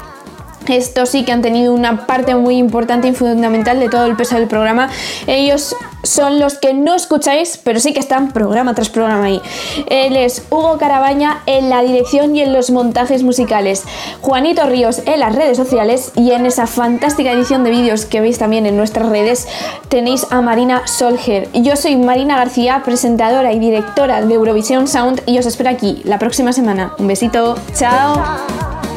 estos 0.70 1.10
sí 1.10 1.24
que 1.24 1.32
han 1.32 1.42
tenido 1.42 1.74
una 1.74 2.06
parte 2.06 2.34
muy 2.34 2.56
importante 2.56 3.08
y 3.08 3.12
fundamental 3.12 3.80
de 3.80 3.88
todo 3.88 4.06
el 4.06 4.16
peso 4.16 4.36
del 4.36 4.46
programa. 4.46 4.88
Ellos 5.26 5.74
son 6.02 6.38
los 6.38 6.58
que 6.58 6.72
no 6.72 6.94
escucháis, 6.94 7.58
pero 7.62 7.80
sí 7.80 7.92
que 7.92 8.00
están 8.00 8.32
programa 8.32 8.74
tras 8.74 8.88
programa 8.88 9.24
ahí. 9.24 9.40
Él 9.88 10.16
es 10.16 10.44
Hugo 10.50 10.78
Carabaña 10.78 11.42
en 11.46 11.68
la 11.68 11.82
dirección 11.82 12.34
y 12.34 12.42
en 12.42 12.52
los 12.52 12.70
montajes 12.70 13.22
musicales. 13.22 13.84
Juanito 14.20 14.64
Ríos 14.66 15.02
en 15.06 15.20
las 15.20 15.34
redes 15.34 15.56
sociales 15.56 16.12
y 16.16 16.32
en 16.32 16.46
esa 16.46 16.66
fantástica 16.66 17.32
edición 17.32 17.64
de 17.64 17.70
vídeos 17.70 18.06
que 18.06 18.20
veis 18.20 18.38
también 18.38 18.66
en 18.66 18.76
nuestras 18.76 19.08
redes 19.08 19.48
tenéis 19.88 20.26
a 20.30 20.40
Marina 20.40 20.86
Solger. 20.86 21.48
Yo 21.52 21.76
soy 21.76 21.96
Marina 21.96 22.36
García, 22.36 22.82
presentadora 22.84 23.52
y 23.52 23.58
directora 23.58 24.22
de 24.22 24.34
Eurovisión 24.34 24.88
Sound 24.88 25.22
y 25.26 25.38
os 25.38 25.46
espero 25.46 25.70
aquí 25.70 26.00
la 26.04 26.18
próxima 26.18 26.52
semana. 26.52 26.94
Un 26.98 27.06
besito, 27.06 27.56
chao. 27.74 28.89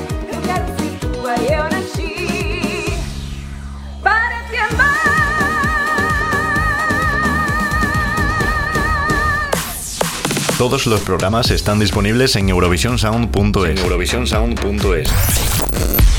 Todos 10.64 10.86
los 10.86 11.02
programas 11.02 11.52
están 11.52 11.78
disponibles 11.78 12.38
en 12.38 12.48
eurovisionsound.es. 12.48 13.82
eurovisionsound.es. 13.82 15.10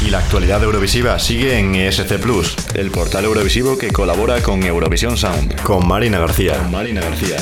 Y 0.07 0.11
la 0.11 0.18
actualidad 0.18 0.62
eurovisiva 0.62 1.18
sigue 1.18 1.59
en 1.59 1.74
ESC 1.74 2.18
Plus, 2.18 2.55
el 2.74 2.90
portal 2.90 3.24
eurovisivo 3.24 3.78
que 3.78 3.90
colabora 3.90 4.42
con 4.42 4.62
Eurovisión 4.62 5.16
Sound. 5.16 5.59
Con 5.62 5.88
Marina 5.88 6.18
García. 6.18 6.59
Con 6.59 6.72
Marina 6.72 7.01
García. 7.01 7.38